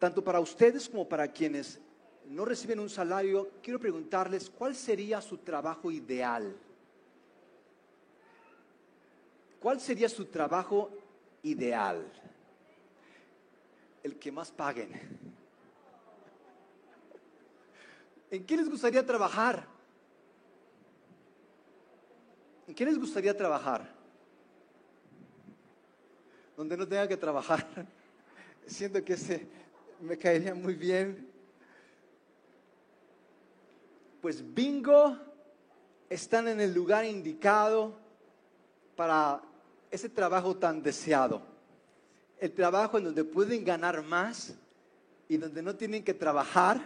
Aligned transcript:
tanto 0.00 0.24
para 0.24 0.40
ustedes 0.40 0.88
como 0.88 1.06
para 1.06 1.28
quienes 1.28 1.78
no 2.24 2.46
reciben 2.46 2.80
un 2.80 2.88
salario, 2.88 3.50
quiero 3.62 3.78
preguntarles 3.78 4.48
cuál 4.48 4.74
sería 4.74 5.20
su 5.20 5.36
trabajo 5.36 5.90
ideal. 5.90 6.56
¿Cuál 9.60 9.78
sería 9.78 10.08
su 10.08 10.24
trabajo 10.24 10.90
ideal? 11.42 12.10
El 14.02 14.18
que 14.18 14.32
más 14.32 14.50
paguen. 14.50 14.90
¿En 18.30 18.46
qué 18.46 18.56
les 18.56 18.70
gustaría 18.70 19.04
trabajar? 19.04 19.66
¿En 22.66 22.74
qué 22.74 22.86
les 22.86 22.98
gustaría 22.98 23.36
trabajar? 23.36 23.92
Donde 26.56 26.74
no 26.74 26.88
tenga 26.88 27.06
que 27.06 27.18
trabajar. 27.18 27.66
Siento 28.66 29.04
que 29.04 29.12
ese 29.12 29.60
me 30.00 30.16
caería 30.16 30.54
muy 30.54 30.74
bien. 30.74 31.28
Pues 34.20 34.42
bingo, 34.54 35.16
están 36.08 36.48
en 36.48 36.60
el 36.60 36.74
lugar 36.74 37.04
indicado 37.04 37.94
para 38.96 39.40
ese 39.90 40.08
trabajo 40.08 40.56
tan 40.56 40.82
deseado. 40.82 41.42
El 42.38 42.52
trabajo 42.52 42.98
en 42.98 43.04
donde 43.04 43.24
pueden 43.24 43.64
ganar 43.64 44.02
más 44.02 44.54
y 45.28 45.36
donde 45.36 45.62
no 45.62 45.76
tienen 45.76 46.02
que 46.02 46.14
trabajar 46.14 46.80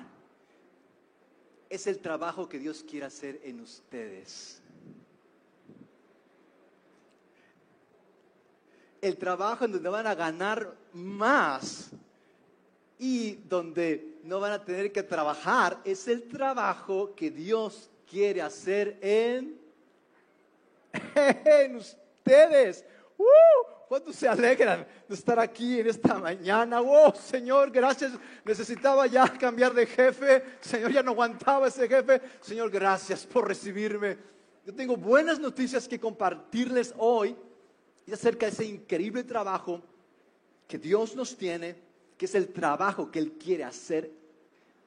es 1.68 1.86
el 1.86 1.98
trabajo 1.98 2.48
que 2.48 2.58
Dios 2.58 2.84
quiere 2.88 3.06
hacer 3.06 3.40
en 3.44 3.60
ustedes. 3.60 4.60
El 9.00 9.16
trabajo 9.16 9.64
en 9.64 9.72
donde 9.72 9.88
van 9.88 10.06
a 10.06 10.14
ganar 10.14 10.74
más 10.92 11.90
y 12.98 13.34
donde 13.48 14.18
no 14.22 14.40
van 14.40 14.52
a 14.52 14.64
tener 14.64 14.92
que 14.92 15.02
trabajar 15.02 15.80
es 15.84 16.08
el 16.08 16.28
trabajo 16.28 17.14
que 17.14 17.30
Dios 17.30 17.90
quiere 18.08 18.42
hacer 18.42 18.98
en, 19.00 19.58
en 21.44 21.76
ustedes. 21.76 22.84
¡Uh! 23.16 23.74
¿Cuántos 23.88 24.16
se 24.16 24.26
alegran 24.26 24.86
de 25.06 25.14
estar 25.14 25.38
aquí 25.38 25.78
en 25.78 25.88
esta 25.88 26.18
mañana? 26.18 26.80
¡Oh, 26.80 27.14
Señor, 27.14 27.70
gracias! 27.70 28.12
Necesitaba 28.44 29.06
ya 29.06 29.28
cambiar 29.28 29.74
de 29.74 29.86
jefe. 29.86 30.42
Señor, 30.60 30.90
ya 30.90 31.02
no 31.02 31.12
aguantaba 31.12 31.68
ese 31.68 31.86
jefe. 31.86 32.20
Señor, 32.40 32.70
gracias 32.70 33.26
por 33.26 33.46
recibirme. 33.46 34.16
Yo 34.64 34.74
tengo 34.74 34.96
buenas 34.96 35.38
noticias 35.38 35.86
que 35.86 36.00
compartirles 36.00 36.94
hoy 36.96 37.36
y 38.06 38.12
acerca 38.12 38.46
de 38.46 38.52
ese 38.52 38.64
increíble 38.64 39.22
trabajo 39.22 39.82
que 40.66 40.78
Dios 40.78 41.14
nos 41.14 41.36
tiene, 41.36 41.76
que 42.16 42.26
es 42.26 42.34
el 42.34 42.48
trabajo 42.48 43.10
que 43.10 43.18
Él 43.18 43.32
quiere 43.32 43.64
hacer, 43.64 44.10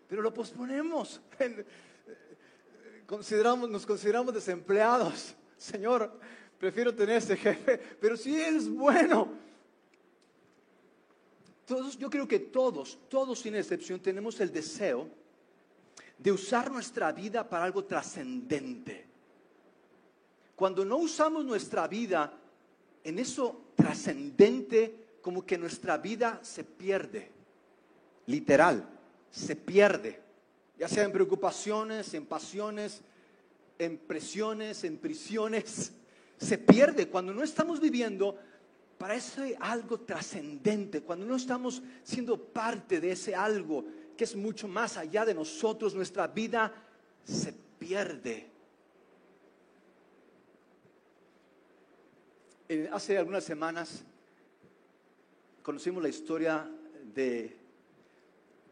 pero 0.07 0.21
lo 0.21 0.33
posponemos. 0.33 1.21
Consideramos, 3.07 3.69
nos 3.69 3.85
consideramos 3.85 4.33
desempleados. 4.33 5.33
Señor, 5.57 6.11
prefiero 6.59 6.93
tener 6.93 7.17
ese 7.17 7.37
jefe, 7.37 7.77
pero 8.01 8.17
si 8.17 8.35
es 8.35 8.69
bueno. 8.69 9.29
Todos, 11.65 11.97
yo 11.97 12.09
creo 12.09 12.27
que 12.27 12.39
todos, 12.39 12.97
todos 13.09 13.39
sin 13.39 13.55
excepción, 13.55 13.99
tenemos 13.99 14.39
el 14.39 14.51
deseo 14.51 15.09
de 16.17 16.31
usar 16.31 16.71
nuestra 16.71 17.11
vida 17.11 17.47
para 17.47 17.65
algo 17.65 17.83
trascendente. 17.83 19.05
Cuando 20.55 20.83
no 20.83 20.97
usamos 20.97 21.45
nuestra 21.45 21.87
vida 21.87 22.33
en 23.03 23.19
eso 23.19 23.67
trascendente, 23.75 25.06
como 25.27 25.45
que 25.45 25.57
nuestra 25.57 25.97
vida 25.97 26.39
se 26.41 26.63
pierde, 26.63 27.29
literal, 28.27 28.87
se 29.29 29.57
pierde, 29.57 30.21
ya 30.79 30.87
sea 30.87 31.03
en 31.03 31.11
preocupaciones, 31.11 32.13
en 32.13 32.25
pasiones, 32.25 33.01
en 33.77 33.97
presiones, 33.97 34.85
en 34.85 34.97
prisiones 34.97 35.91
se 36.37 36.57
pierde 36.57 37.09
cuando 37.09 37.33
no 37.33 37.43
estamos 37.43 37.81
viviendo 37.81 38.37
para 38.97 39.15
ese 39.15 39.57
algo 39.59 39.99
trascendente, 39.99 41.01
cuando 41.01 41.25
no 41.25 41.35
estamos 41.35 41.81
siendo 42.05 42.41
parte 42.41 43.01
de 43.01 43.11
ese 43.11 43.35
algo 43.35 43.83
que 44.15 44.23
es 44.23 44.33
mucho 44.33 44.69
más 44.69 44.95
allá 44.95 45.25
de 45.25 45.33
nosotros, 45.33 45.93
nuestra 45.93 46.27
vida 46.27 46.73
se 47.25 47.51
pierde. 47.77 48.49
Eh, 52.69 52.89
hace 52.93 53.17
algunas 53.17 53.43
semanas 53.43 54.05
conocimos 55.67 56.01
la 56.01 56.07
historia 56.07 56.65
de, 57.13 57.53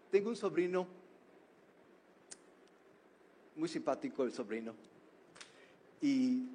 tengo 0.09 0.29
un 0.29 0.35
sobrino, 0.35 0.88
muy 3.57 3.67
simpático 3.67 4.23
el 4.23 4.31
sobrino, 4.31 4.73
y 6.01 6.47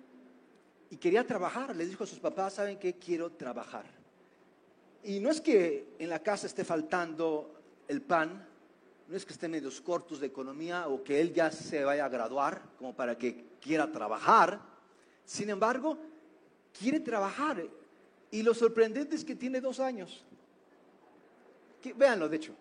y 0.90 0.96
quería 0.96 1.24
trabajar. 1.24 1.74
Le 1.74 1.86
dijo 1.86 2.04
a 2.04 2.06
sus 2.06 2.18
papás, 2.18 2.54
¿saben 2.54 2.78
qué? 2.78 2.94
Quiero 2.94 3.30
trabajar. 3.30 3.84
Y 5.04 5.20
no 5.20 5.30
es 5.30 5.40
que 5.40 5.94
en 5.98 6.10
la 6.10 6.18
casa 6.18 6.46
esté 6.46 6.64
faltando 6.64 7.54
el 7.88 8.02
pan, 8.02 8.46
no 9.08 9.16
es 9.16 9.24
que 9.24 9.32
esté 9.32 9.48
medios 9.48 9.80
cortos 9.80 10.20
de 10.20 10.26
economía 10.26 10.88
o 10.88 11.02
que 11.02 11.20
él 11.20 11.32
ya 11.32 11.50
se 11.50 11.84
vaya 11.84 12.04
a 12.04 12.08
graduar 12.08 12.62
como 12.76 12.94
para 12.94 13.16
que 13.16 13.44
quiera 13.60 13.90
trabajar. 13.90 14.60
Sin 15.24 15.48
embargo, 15.48 15.96
quiere 16.76 17.00
trabajar. 17.00 17.64
Y 18.32 18.42
lo 18.42 18.52
sorprendente 18.52 19.16
es 19.16 19.24
que 19.24 19.36
tiene 19.36 19.60
dos 19.60 19.80
años. 19.80 20.24
Que, 21.82 21.92
véanlo, 21.92 22.28
de 22.28 22.36
hecho. 22.36 22.54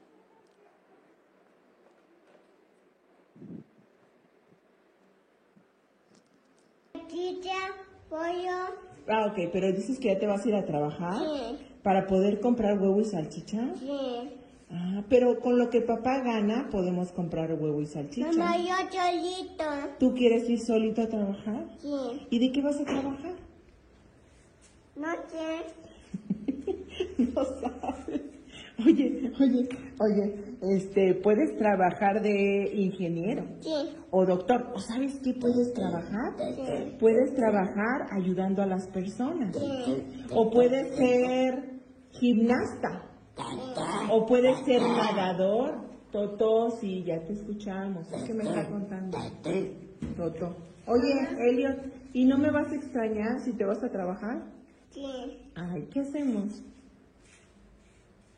Ah, 9.11 9.25
ok, 9.25 9.49
pero 9.51 9.71
dices 9.71 9.97
que 9.97 10.09
ya 10.09 10.19
te 10.19 10.27
vas 10.27 10.45
a 10.45 10.49
ir 10.49 10.55
a 10.55 10.65
trabajar 10.65 11.19
para 11.81 12.05
poder 12.05 12.39
comprar 12.39 12.79
huevo 12.79 13.01
y 13.01 13.05
salchicha. 13.05 13.73
Sí. 13.79 14.29
Ah, 14.71 15.03
pero 15.09 15.39
con 15.39 15.57
lo 15.57 15.71
que 15.71 15.81
papá 15.81 16.19
gana 16.19 16.69
podemos 16.69 17.11
comprar 17.11 17.51
huevo 17.53 17.81
y 17.81 17.87
salchicha. 17.87 18.31
Mamá, 18.31 18.57
yo 18.57 18.75
solito. 18.91 19.63
¿Tú 19.99 20.13
quieres 20.13 20.47
ir 20.47 20.59
solito 20.59 21.01
a 21.01 21.07
trabajar? 21.07 21.65
Sí. 21.81 22.27
¿Y 22.29 22.39
de 22.39 22.51
qué 22.51 22.61
vas 22.61 22.79
a 22.79 22.85
trabajar? 22.85 23.33
No 24.95 25.11
sé. 25.13 25.65
no 27.17 27.43
sabes. 27.45 28.28
Oye, 28.85 29.31
oye, 29.39 29.69
oye, 29.99 30.35
este, 30.75 31.15
puedes 31.15 31.57
trabajar 31.57 32.21
de 32.21 32.71
ingeniero 32.73 33.45
Sí. 33.59 33.71
o 34.11 34.25
doctor. 34.25 34.71
¿O 34.73 34.79
sabes 34.79 35.19
qué 35.23 35.33
puedes 35.33 35.73
trabajar? 35.73 36.33
Sí. 36.55 36.95
Puedes 36.99 37.33
trabajar 37.35 38.07
ayudando 38.11 38.61
a 38.61 38.65
las 38.65 38.87
personas. 38.87 39.55
O 40.33 40.49
puedes 40.49 40.95
ser 40.95 41.81
gimnasta. 42.11 43.03
O 44.09 44.25
puedes 44.25 44.57
ser 44.65 44.81
nadador. 44.81 45.87
Toto, 46.11 46.71
sí, 46.81 47.03
ya 47.03 47.19
te 47.23 47.33
escuchamos. 47.33 48.07
¿Qué 48.25 48.33
me 48.33 48.43
está 48.43 48.67
contando? 48.67 49.17
Toto. 50.17 50.55
Oye, 50.87 51.13
Elliot, 51.49 51.77
¿y 52.13 52.25
no 52.25 52.37
me 52.37 52.49
vas 52.49 52.71
a 52.71 52.75
extrañar 52.75 53.39
si 53.41 53.53
te 53.53 53.63
vas 53.63 53.83
a 53.83 53.89
trabajar? 53.89 54.41
Sí. 54.89 55.03
Ay, 55.55 55.87
¿qué 55.93 55.99
hacemos? 55.99 56.63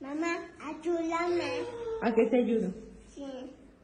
Mamá, 0.02 0.36
ayúdame. 0.60 1.62
¿A 2.02 2.14
qué 2.16 2.26
te 2.26 2.38
ayudo? 2.38 2.74
Sí. 3.10 3.24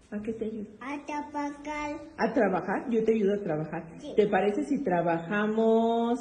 ¿A 0.09 0.19
qué 0.23 0.33
te 0.33 0.45
ayudo? 0.45 0.67
A 0.79 1.05
tapacar. 1.05 2.01
¿A 2.17 2.33
trabajar? 2.33 2.89
Yo 2.89 3.03
te 3.03 3.13
ayudo 3.13 3.35
a 3.35 3.43
trabajar. 3.43 3.83
Sí. 3.99 4.13
¿Te 4.15 4.27
parece 4.27 4.63
si 4.63 4.83
trabajamos? 4.83 6.19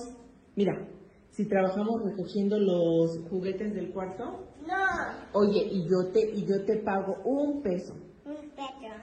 Mira, 0.55 0.87
si 1.31 1.47
trabajamos 1.47 2.03
recogiendo 2.05 2.59
los 2.59 3.21
juguetes 3.31 3.75
del 3.75 3.91
cuarto. 3.91 4.45
No. 4.67 5.41
Oye, 5.41 5.67
y 5.71 5.89
yo 5.89 6.13
te 6.13 6.31
y 6.31 6.45
yo 6.45 6.65
te 6.67 6.77
pago 6.77 7.17
un 7.25 7.63
peso. 7.63 7.95
Un 8.27 8.51
pedo. 8.51 8.97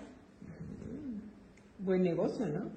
Buen 1.80 2.04
negocio, 2.04 2.46
¿no? 2.48 2.70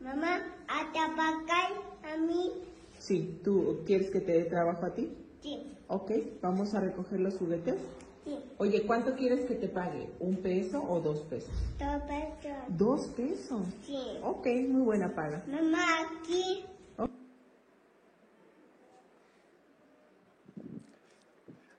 Mamá, 0.00 0.36
a 0.68 0.92
tapacar 0.92 1.72
a 2.04 2.16
mí. 2.16 2.52
Sí, 2.98 3.40
¿tú 3.42 3.80
quieres 3.86 4.10
que 4.10 4.20
te 4.20 4.32
dé 4.32 4.44
trabajo 4.44 4.86
a 4.86 4.94
ti? 4.94 5.10
Sí. 5.42 5.76
Ok, 5.88 6.12
vamos 6.42 6.74
a 6.74 6.80
recoger 6.80 7.20
los 7.20 7.36
juguetes. 7.36 7.76
Sí. 8.24 8.38
Oye, 8.58 8.86
¿cuánto 8.86 9.14
quieres 9.16 9.46
que 9.46 9.54
te 9.54 9.68
pague? 9.68 10.10
¿Un 10.20 10.36
peso 10.36 10.82
o 10.82 11.00
dos 11.00 11.20
pesos? 11.20 11.54
Dos 11.78 12.02
pesos. 12.02 12.58
Dos 12.68 13.06
pesos. 13.08 13.62
Sí. 13.86 13.98
Ok, 14.22 14.46
muy 14.68 14.82
buena 14.82 15.14
paga. 15.14 15.42
Mamá, 15.46 16.00
aquí. 16.20 16.64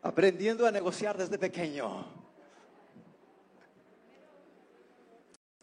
Aprendiendo 0.01 0.65
a 0.65 0.71
negociar 0.71 1.15
desde 1.15 1.37
pequeño. 1.37 2.05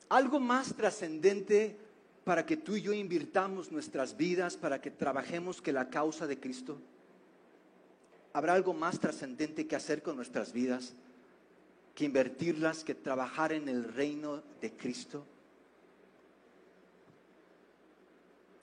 Algo 0.09 0.39
más 0.39 0.75
trascendente 0.75 1.77
para 2.25 2.47
que 2.47 2.57
tú 2.57 2.77
y 2.77 2.83
yo 2.83 2.93
invirtamos 2.93 3.73
nuestras 3.73 4.17
vidas, 4.17 4.57
para 4.57 4.81
que 4.81 4.91
trabajemos 4.93 5.61
que 5.61 5.73
la 5.73 5.91
causa 5.91 6.27
de 6.27 6.39
Cristo. 6.39 6.79
¿Habrá 8.33 8.55
algo 8.55 8.75
más 8.75 9.01
trascendente 9.01 9.67
que 9.67 9.77
hacer 9.77 10.03
con 10.03 10.17
nuestras 10.17 10.53
vidas 10.53 10.95
que 11.95 12.05
invertirlas, 12.05 12.85
que 12.85 12.95
trabajar 12.95 13.53
en 13.53 13.69
el 13.69 13.85
reino 13.93 14.43
de 14.61 14.73
Cristo? 14.73 15.25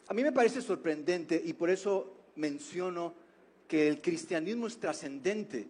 A 0.07 0.13
mí 0.13 0.23
me 0.23 0.31
parece 0.31 0.61
sorprendente 0.61 1.41
y 1.43 1.53
por 1.53 1.69
eso 1.69 2.13
menciono 2.35 3.13
que 3.67 3.87
el 3.87 4.01
cristianismo 4.01 4.67
es 4.67 4.77
trascendente. 4.77 5.67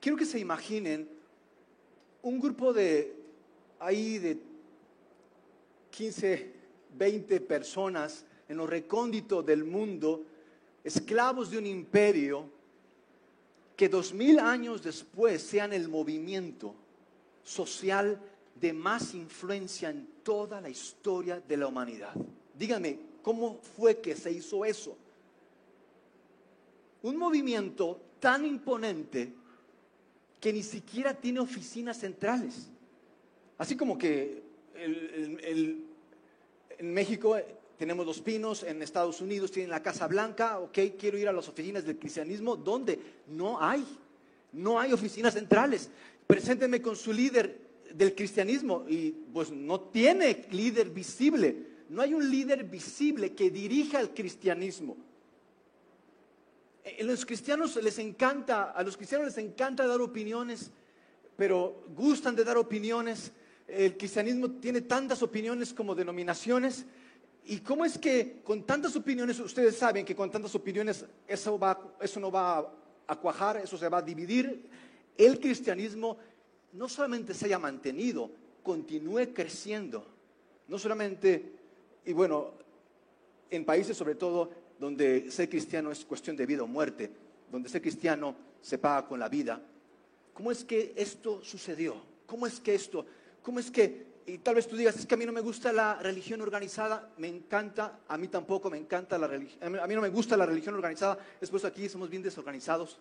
Quiero 0.00 0.16
que 0.16 0.24
se 0.24 0.38
imaginen 0.38 1.08
un 2.22 2.40
grupo 2.40 2.72
de 2.72 3.14
ahí 3.80 4.18
de 4.18 4.38
15, 5.90 6.52
20 6.96 7.40
personas 7.40 8.24
en 8.48 8.56
lo 8.56 8.66
recóndito 8.66 9.42
del 9.42 9.64
mundo, 9.64 10.24
esclavos 10.86 11.50
de 11.50 11.58
un 11.58 11.66
imperio, 11.66 12.48
que 13.76 13.88
dos 13.88 14.14
mil 14.14 14.38
años 14.38 14.82
después 14.82 15.42
sean 15.42 15.72
el 15.72 15.88
movimiento 15.88 16.74
social 17.42 18.20
de 18.54 18.72
más 18.72 19.12
influencia 19.12 19.90
en 19.90 20.06
toda 20.22 20.60
la 20.60 20.70
historia 20.70 21.40
de 21.40 21.56
la 21.56 21.66
humanidad. 21.66 22.14
Díganme, 22.56 22.98
¿cómo 23.20 23.58
fue 23.76 24.00
que 24.00 24.14
se 24.14 24.30
hizo 24.30 24.64
eso? 24.64 24.96
Un 27.02 27.16
movimiento 27.16 28.00
tan 28.20 28.46
imponente 28.46 29.32
que 30.40 30.52
ni 30.52 30.62
siquiera 30.62 31.12
tiene 31.12 31.40
oficinas 31.40 31.98
centrales. 31.98 32.68
Así 33.58 33.76
como 33.76 33.98
que 33.98 34.42
en 34.76 36.94
México 36.94 37.36
tenemos 37.76 38.06
los 38.06 38.20
pinos, 38.20 38.62
en 38.62 38.82
Estados 38.82 39.20
Unidos 39.20 39.52
tienen 39.52 39.70
la 39.70 39.82
Casa 39.82 40.06
Blanca, 40.06 40.58
ok, 40.60 40.78
quiero 40.98 41.18
ir 41.18 41.28
a 41.28 41.32
las 41.32 41.48
oficinas 41.48 41.84
del 41.84 41.98
cristianismo, 41.98 42.56
¿dónde? 42.56 42.98
No 43.28 43.60
hay, 43.62 43.84
no 44.52 44.80
hay 44.80 44.92
oficinas 44.92 45.34
centrales. 45.34 45.90
Preséntenme 46.26 46.80
con 46.80 46.96
su 46.96 47.12
líder 47.12 47.58
del 47.92 48.14
cristianismo 48.14 48.84
y 48.88 49.10
pues 49.10 49.50
no 49.50 49.80
tiene 49.80 50.46
líder 50.50 50.90
visible, 50.90 51.56
no 51.90 52.02
hay 52.02 52.14
un 52.14 52.30
líder 52.30 52.64
visible 52.64 53.34
que 53.34 53.50
dirija 53.50 54.00
el 54.00 54.10
cristianismo. 54.10 54.96
A 56.84 57.02
los 57.02 57.26
cristianos 57.26 57.76
les 57.76 57.98
encanta, 57.98 58.70
a 58.70 58.82
los 58.82 58.96
cristianos 58.96 59.26
les 59.26 59.38
encanta 59.38 59.86
dar 59.86 60.00
opiniones, 60.00 60.70
pero 61.36 61.84
gustan 61.94 62.34
de 62.34 62.44
dar 62.44 62.56
opiniones. 62.56 63.32
El 63.68 63.96
cristianismo 63.96 64.52
tiene 64.52 64.80
tantas 64.82 65.22
opiniones 65.22 65.74
como 65.74 65.94
denominaciones 65.94 66.86
¿Y 67.48 67.58
cómo 67.60 67.84
es 67.84 67.96
que 67.96 68.40
con 68.42 68.64
tantas 68.64 68.96
opiniones, 68.96 69.38
ustedes 69.38 69.76
saben 69.76 70.04
que 70.04 70.16
con 70.16 70.30
tantas 70.30 70.54
opiniones 70.56 71.04
eso, 71.28 71.60
eso 72.00 72.20
no 72.20 72.30
va 72.30 72.72
a 73.06 73.16
cuajar, 73.16 73.58
eso 73.58 73.78
se 73.78 73.88
va 73.88 73.98
a 73.98 74.02
dividir? 74.02 74.68
El 75.16 75.38
cristianismo 75.38 76.16
no 76.72 76.88
solamente 76.88 77.34
se 77.34 77.46
haya 77.46 77.58
mantenido, 77.58 78.30
continúe 78.64 79.32
creciendo. 79.32 80.04
No 80.66 80.76
solamente, 80.76 81.52
y 82.04 82.12
bueno, 82.12 82.50
en 83.48 83.64
países 83.64 83.96
sobre 83.96 84.16
todo 84.16 84.50
donde 84.80 85.30
ser 85.30 85.48
cristiano 85.48 85.92
es 85.92 86.04
cuestión 86.04 86.36
de 86.36 86.46
vida 86.46 86.64
o 86.64 86.66
muerte, 86.66 87.12
donde 87.50 87.68
ser 87.68 87.80
cristiano 87.80 88.34
se 88.60 88.78
paga 88.78 89.06
con 89.06 89.20
la 89.20 89.28
vida. 89.28 89.62
¿Cómo 90.34 90.50
es 90.50 90.64
que 90.64 90.92
esto 90.96 91.44
sucedió? 91.44 91.94
¿Cómo 92.26 92.44
es 92.48 92.58
que 92.58 92.74
esto, 92.74 93.06
cómo 93.40 93.60
es 93.60 93.70
que 93.70 94.15
y 94.26 94.38
tal 94.38 94.56
vez 94.56 94.66
tú 94.66 94.76
digas, 94.76 94.96
es 94.96 95.06
que 95.06 95.14
a 95.14 95.16
mí 95.16 95.24
no 95.24 95.32
me 95.32 95.40
gusta 95.40 95.72
la 95.72 95.94
religión 95.94 96.40
organizada, 96.40 97.10
me 97.18 97.28
encanta, 97.28 98.00
a 98.08 98.18
mí 98.18 98.26
tampoco 98.26 98.68
me 98.68 98.76
encanta 98.76 99.16
la 99.18 99.28
religión, 99.28 99.78
a 99.78 99.86
mí 99.86 99.94
no 99.94 100.00
me 100.00 100.08
gusta 100.08 100.36
la 100.36 100.44
religión 100.44 100.74
organizada, 100.74 101.16
después 101.40 101.64
aquí 101.64 101.88
somos 101.88 102.10
bien 102.10 102.22
desorganizados, 102.22 102.98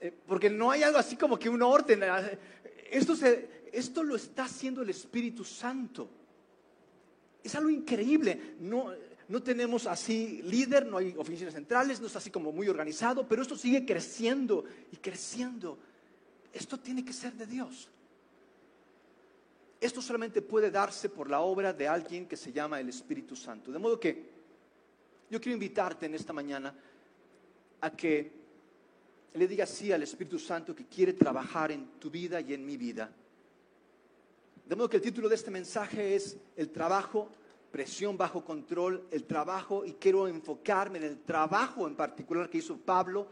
eh, 0.00 0.12
porque 0.26 0.48
no 0.48 0.70
hay 0.70 0.82
algo 0.82 0.98
así 0.98 1.16
como 1.16 1.38
que 1.38 1.50
un 1.50 1.60
orden, 1.62 2.02
eh, 2.02 2.38
esto, 2.90 3.14
esto 3.70 4.02
lo 4.02 4.16
está 4.16 4.44
haciendo 4.44 4.80
el 4.80 4.88
Espíritu 4.88 5.44
Santo, 5.44 6.08
es 7.44 7.54
algo 7.54 7.68
increíble, 7.68 8.54
no, 8.60 8.92
no 9.28 9.42
tenemos 9.42 9.86
así 9.86 10.40
líder, 10.42 10.86
no 10.86 10.96
hay 10.96 11.14
oficinas 11.18 11.52
centrales, 11.52 12.00
no 12.00 12.06
es 12.06 12.16
así 12.16 12.30
como 12.30 12.50
muy 12.50 12.66
organizado, 12.68 13.28
pero 13.28 13.42
esto 13.42 13.56
sigue 13.56 13.84
creciendo 13.84 14.64
y 14.90 14.96
creciendo, 14.96 15.78
esto 16.50 16.80
tiene 16.80 17.04
que 17.04 17.12
ser 17.12 17.34
de 17.34 17.46
Dios. 17.46 17.90
Esto 19.80 20.02
solamente 20.02 20.42
puede 20.42 20.70
darse 20.70 21.08
por 21.08 21.30
la 21.30 21.40
obra 21.40 21.72
de 21.72 21.88
alguien 21.88 22.26
que 22.26 22.36
se 22.36 22.52
llama 22.52 22.78
el 22.78 22.90
Espíritu 22.90 23.34
Santo. 23.34 23.72
De 23.72 23.78
modo 23.78 23.98
que 23.98 24.28
yo 25.30 25.40
quiero 25.40 25.54
invitarte 25.54 26.04
en 26.04 26.14
esta 26.14 26.34
mañana 26.34 26.74
a 27.80 27.90
que 27.90 28.30
le 29.32 29.48
digas 29.48 29.70
sí 29.70 29.90
al 29.90 30.02
Espíritu 30.02 30.38
Santo 30.38 30.74
que 30.74 30.84
quiere 30.84 31.14
trabajar 31.14 31.72
en 31.72 31.98
tu 31.98 32.10
vida 32.10 32.42
y 32.42 32.52
en 32.52 32.66
mi 32.66 32.76
vida. 32.76 33.10
De 34.66 34.76
modo 34.76 34.90
que 34.90 34.98
el 34.98 35.02
título 35.02 35.30
de 35.30 35.36
este 35.36 35.50
mensaje 35.50 36.14
es 36.14 36.36
El 36.56 36.68
trabajo, 36.68 37.30
presión 37.72 38.18
bajo 38.18 38.44
control, 38.44 39.06
el 39.10 39.24
trabajo, 39.24 39.86
y 39.86 39.94
quiero 39.94 40.28
enfocarme 40.28 40.98
en 40.98 41.04
el 41.04 41.20
trabajo 41.20 41.86
en 41.88 41.96
particular 41.96 42.50
que 42.50 42.58
hizo 42.58 42.76
Pablo 42.76 43.28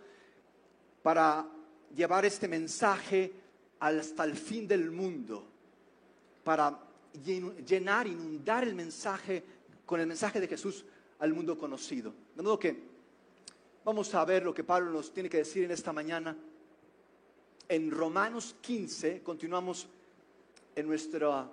para 1.03 1.47
llevar 1.95 2.25
este 2.25 2.49
mensaje 2.49 3.35
hasta 3.81 4.25
el 4.25 4.35
fin 4.35 4.67
del 4.67 4.91
mundo 4.91 5.58
para 6.49 6.81
llenar, 7.67 8.07
inundar 8.07 8.67
el 8.67 8.75
mensaje 8.75 9.45
con 9.85 10.01
el 10.01 10.07
mensaje 10.07 10.41
de 10.41 10.49
Jesús 10.49 10.83
al 11.19 11.35
mundo 11.35 11.59
conocido. 11.59 12.15
De 12.35 12.43
modo 12.43 12.59
que 12.59 12.75
vamos 13.85 14.15
a 14.15 14.25
ver 14.25 14.45
lo 14.45 14.55
que 14.55 14.65
Pablo 14.65 14.91
nos 14.91 15.13
tiene 15.13 15.29
que 15.29 15.37
decir 15.37 15.65
en 15.65 15.73
esta 15.73 15.93
mañana. 15.93 16.35
En 17.69 17.91
Romanos 17.91 18.57
15, 18.63 19.23
continuamos 19.23 19.89
en 20.75 20.87
nuestra 20.87 21.51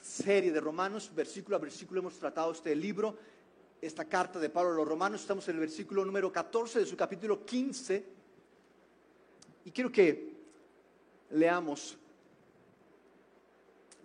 serie 0.00 0.50
de 0.50 0.62
Romanos, 0.62 1.12
versículo 1.14 1.56
a 1.56 1.58
versículo 1.58 2.00
hemos 2.00 2.14
tratado 2.14 2.52
este 2.52 2.74
libro, 2.74 3.18
esta 3.82 4.06
carta 4.06 4.38
de 4.38 4.48
Pablo 4.48 4.72
a 4.72 4.76
los 4.76 4.88
Romanos, 4.88 5.20
estamos 5.20 5.46
en 5.48 5.56
el 5.56 5.60
versículo 5.60 6.06
número 6.06 6.32
14 6.32 6.78
de 6.78 6.86
su 6.86 6.96
capítulo 6.96 7.44
15, 7.44 8.02
y 9.66 9.70
quiero 9.72 9.92
que 9.92 10.32
leamos 11.32 11.98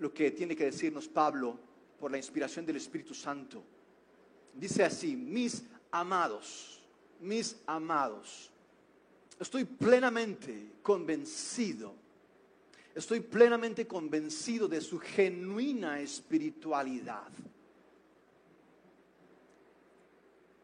lo 0.03 0.13
que 0.13 0.31
tiene 0.31 0.53
que 0.53 0.65
decirnos 0.65 1.07
Pablo 1.07 1.57
por 1.97 2.11
la 2.11 2.17
inspiración 2.17 2.65
del 2.65 2.75
Espíritu 2.75 3.13
Santo. 3.13 3.63
Dice 4.53 4.83
así, 4.83 5.15
mis 5.15 5.63
amados, 5.91 6.83
mis 7.21 7.55
amados, 7.65 8.51
estoy 9.39 9.63
plenamente 9.63 10.73
convencido, 10.81 11.95
estoy 12.93 13.21
plenamente 13.21 13.87
convencido 13.87 14.67
de 14.67 14.81
su 14.81 14.99
genuina 14.99 16.01
espiritualidad. 16.01 17.31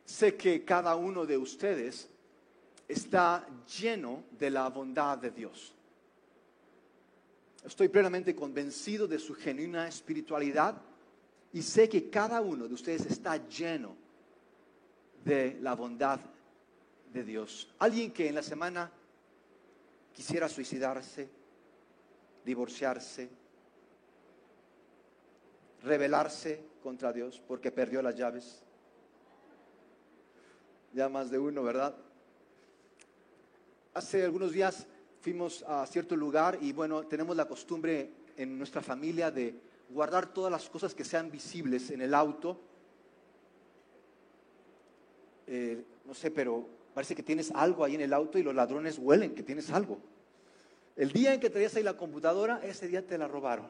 Sé 0.03 0.35
que 0.35 0.65
cada 0.65 0.97
uno 0.97 1.25
de 1.25 1.37
ustedes 1.37 2.09
está 2.89 3.47
lleno 3.79 4.25
de 4.37 4.49
la 4.49 4.67
bondad 4.67 5.17
de 5.17 5.31
Dios. 5.31 5.73
Estoy 7.65 7.89
plenamente 7.89 8.35
convencido 8.35 9.07
de 9.07 9.19
su 9.19 9.33
genuina 9.33 9.87
espiritualidad 9.87 10.81
y 11.51 11.61
sé 11.61 11.89
que 11.89 12.09
cada 12.09 12.41
uno 12.41 12.67
de 12.67 12.73
ustedes 12.73 13.05
está 13.05 13.37
lleno 13.47 13.95
de 15.25 15.57
la 15.61 15.73
bondad 15.75 16.19
de 17.11 17.23
Dios. 17.23 17.73
Alguien 17.79 18.11
que 18.11 18.29
en 18.29 18.35
la 18.35 18.43
semana 18.43 18.91
quisiera 20.13 20.47
suicidarse, 20.47 21.29
divorciarse, 22.45 23.29
rebelarse 25.83 26.61
contra 26.81 27.11
Dios 27.11 27.41
porque 27.47 27.71
perdió 27.71 28.01
las 28.01 28.15
llaves. 28.15 28.63
Ya 30.93 31.09
más 31.09 31.29
de 31.29 31.39
uno, 31.39 31.61
¿verdad? 31.63 31.95
Hace 33.93 34.23
algunos 34.23 34.51
días 34.51 34.87
fuimos 35.21 35.63
a 35.67 35.85
cierto 35.85 36.15
lugar 36.15 36.57
y 36.61 36.71
bueno, 36.71 37.05
tenemos 37.05 37.35
la 37.35 37.45
costumbre 37.45 38.09
en 38.37 38.57
nuestra 38.57 38.81
familia 38.81 39.31
de 39.31 39.53
guardar 39.89 40.33
todas 40.33 40.51
las 40.51 40.69
cosas 40.69 40.93
que 40.95 41.03
sean 41.03 41.29
visibles 41.29 41.89
en 41.91 42.01
el 42.01 42.13
auto. 42.13 42.57
Eh, 45.47 45.83
no 46.05 46.13
sé, 46.13 46.31
pero 46.31 46.65
parece 46.93 47.15
que 47.15 47.23
tienes 47.23 47.51
algo 47.51 47.83
ahí 47.83 47.95
en 47.95 48.01
el 48.01 48.13
auto 48.13 48.37
y 48.37 48.43
los 48.43 48.55
ladrones 48.55 48.97
huelen 48.97 49.35
que 49.35 49.43
tienes 49.43 49.69
algo. 49.71 49.97
El 50.95 51.11
día 51.11 51.33
en 51.33 51.39
que 51.39 51.49
traías 51.49 51.75
ahí 51.75 51.83
la 51.83 51.97
computadora, 51.97 52.61
ese 52.63 52.87
día 52.87 53.05
te 53.05 53.17
la 53.17 53.27
robaron. 53.27 53.67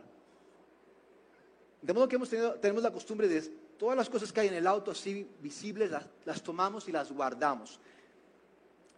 De 1.81 1.93
modo 1.93 2.07
que 2.07 2.17
hemos 2.17 2.29
tenido, 2.29 2.55
tenemos 2.55 2.83
la 2.83 2.91
costumbre 2.91 3.27
de 3.27 3.41
todas 3.77 3.95
las 3.95 4.09
cosas 4.09 4.33
que 4.33 4.41
hay 4.41 4.47
en 4.49 4.55
el 4.55 4.67
auto 4.67 4.91
así 4.91 5.27
visibles, 5.41 5.91
las 6.25 6.43
tomamos 6.43 6.87
y 6.89 6.91
las 6.91 7.11
guardamos 7.11 7.79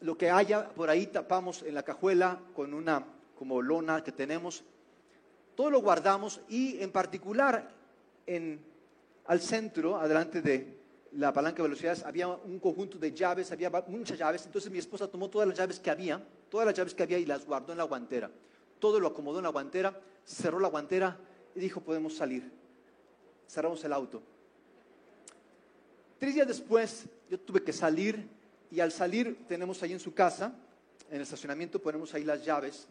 lo 0.02 0.18
que 0.18 0.30
haya 0.30 0.70
por 0.70 0.90
ahí 0.90 1.08
tapamos 1.08 1.64
en 1.64 1.76
la 1.76 1.84
cajuela 1.84 2.40
con 2.56 2.74
una 2.74 3.06
como 3.38 3.62
lona 3.62 4.04
que 4.04 4.12
tenemos. 4.12 4.64
Todo 5.56 5.70
lo 5.70 5.82
guardamos 5.82 6.42
y 6.50 6.82
en 6.82 6.92
particular 6.92 7.70
en, 8.26 8.64
al 9.26 9.42
centro, 9.42 9.98
adelante 9.98 10.42
de 10.42 10.80
la 11.14 11.34
palanca 11.34 11.58
de 11.58 11.64
velocidades, 11.64 12.04
había 12.04 12.28
un 12.28 12.60
conjunto 12.60 12.98
de 12.98 13.12
llaves, 13.12 13.52
había 13.52 13.70
muchas 13.88 14.18
llaves. 14.18 14.46
Entonces 14.46 14.72
mi 14.72 14.78
esposa 14.78 15.08
tomó 15.08 15.30
todas 15.30 15.48
las 15.48 15.58
llaves 15.58 15.80
que 15.80 15.92
había, 15.92 16.24
todas 16.50 16.66
las 16.66 16.76
llaves 16.76 16.94
que 16.94 17.04
había 17.04 17.18
y 17.20 17.26
las 17.26 17.46
guardó 17.46 17.72
en 17.72 17.78
la 17.78 17.84
guantera. 17.84 18.30
todo 18.80 19.00
lo 19.00 19.08
acomodó 19.10 19.38
en 19.38 19.44
la 19.44 19.50
guantera, 19.50 20.00
cerró 20.26 20.60
la 20.60 20.68
guantera 20.68 21.18
y 21.54 21.60
dijo, 21.60 21.82
podemos 21.82 22.16
salir. 22.16 22.52
Cerramos 23.48 23.84
el 23.84 23.94
auto. 23.94 24.24
Tres 26.18 26.34
días 26.34 26.48
después 26.48 27.06
yo 27.30 27.40
tuve 27.40 27.64
que 27.64 27.74
salir 27.74 28.28
y 28.72 28.80
al 28.80 28.92
salir 28.92 29.46
tenemos 29.48 29.84
ahí 29.84 29.92
en 29.92 30.00
su 30.00 30.14
casa, 30.14 30.54
en 31.10 31.18
el 31.18 31.22
estacionamiento 31.24 31.82
ponemos 31.82 32.14
ahí 32.14 32.24
las 32.24 32.44
llaves. 32.44 32.88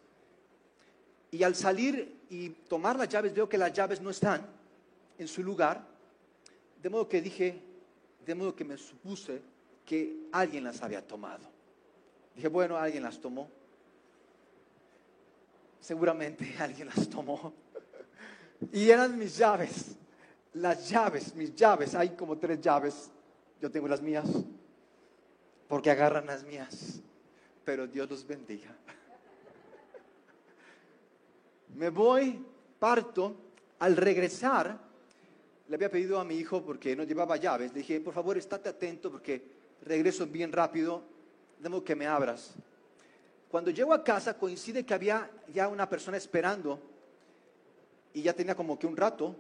Y 1.31 1.43
al 1.43 1.55
salir 1.55 2.21
y 2.29 2.51
tomar 2.51 2.97
las 2.97 3.09
llaves 3.09 3.33
veo 3.33 3.49
que 3.49 3.57
las 3.57 3.73
llaves 3.73 4.01
no 4.01 4.11
están 4.11 4.47
en 5.19 5.27
su 5.27 5.43
lugar. 5.43 5.83
De 6.83 6.91
modo 6.91 7.09
que 7.09 7.23
dije, 7.23 7.59
de 8.27 8.35
modo 8.35 8.55
que 8.55 8.65
me 8.65 8.77
supuse 8.77 9.41
que 9.87 10.29
alguien 10.33 10.65
las 10.65 10.83
había 10.83 11.07
tomado. 11.07 11.49
Dije, 12.37 12.49
bueno, 12.49 12.77
alguien 12.77 13.03
las 13.03 13.19
tomó. 13.19 13.49
Seguramente 15.81 16.55
alguien 16.59 16.89
las 16.89 17.09
tomó. 17.09 17.55
Y 18.71 18.91
eran 18.91 19.19
mis 19.19 19.39
llaves. 19.39 19.97
Las 20.55 20.91
llaves, 20.91 21.35
mis 21.35 21.55
llaves. 21.55 21.95
Hay 21.95 22.11
como 22.11 22.37
tres 22.37 22.61
llaves. 22.61 23.11
Yo 23.63 23.71
tengo 23.71 23.89
las 23.89 24.03
mías. 24.03 24.27
Porque 25.71 25.93
agarran 25.93 26.27
las 26.27 26.43
mías. 26.43 27.01
Pero 27.65 27.87
Dios 27.87 28.11
los 28.11 28.27
bendiga. 28.27 28.75
Me 31.77 31.91
voy, 31.91 32.45
parto. 32.79 33.37
Al 33.79 33.97
regresar, 33.97 34.77
le 35.69 35.75
había 35.77 35.89
pedido 35.89 36.19
a 36.19 36.25
mi 36.25 36.35
hijo, 36.35 36.63
porque 36.63 36.97
no 36.97 37.05
llevaba 37.05 37.37
llaves, 37.37 37.73
le 37.73 37.79
dije, 37.79 38.01
por 38.01 38.13
favor, 38.13 38.37
estate 38.37 38.69
atento 38.69 39.13
porque 39.13 39.43
regreso 39.83 40.27
bien 40.27 40.51
rápido, 40.51 41.03
debo 41.61 41.85
que 41.85 41.95
me 41.95 42.07
abras. 42.07 42.55
Cuando 43.49 43.71
llego 43.71 43.95
a 43.95 44.03
casa 44.03 44.37
coincide 44.37 44.85
que 44.85 44.93
había 44.93 45.31
ya 45.55 45.69
una 45.69 45.89
persona 45.89 46.17
esperando 46.17 46.81
y 48.13 48.23
ya 48.23 48.35
tenía 48.35 48.57
como 48.57 48.77
que 48.77 48.89
un 48.89 48.97
rato 48.97 49.37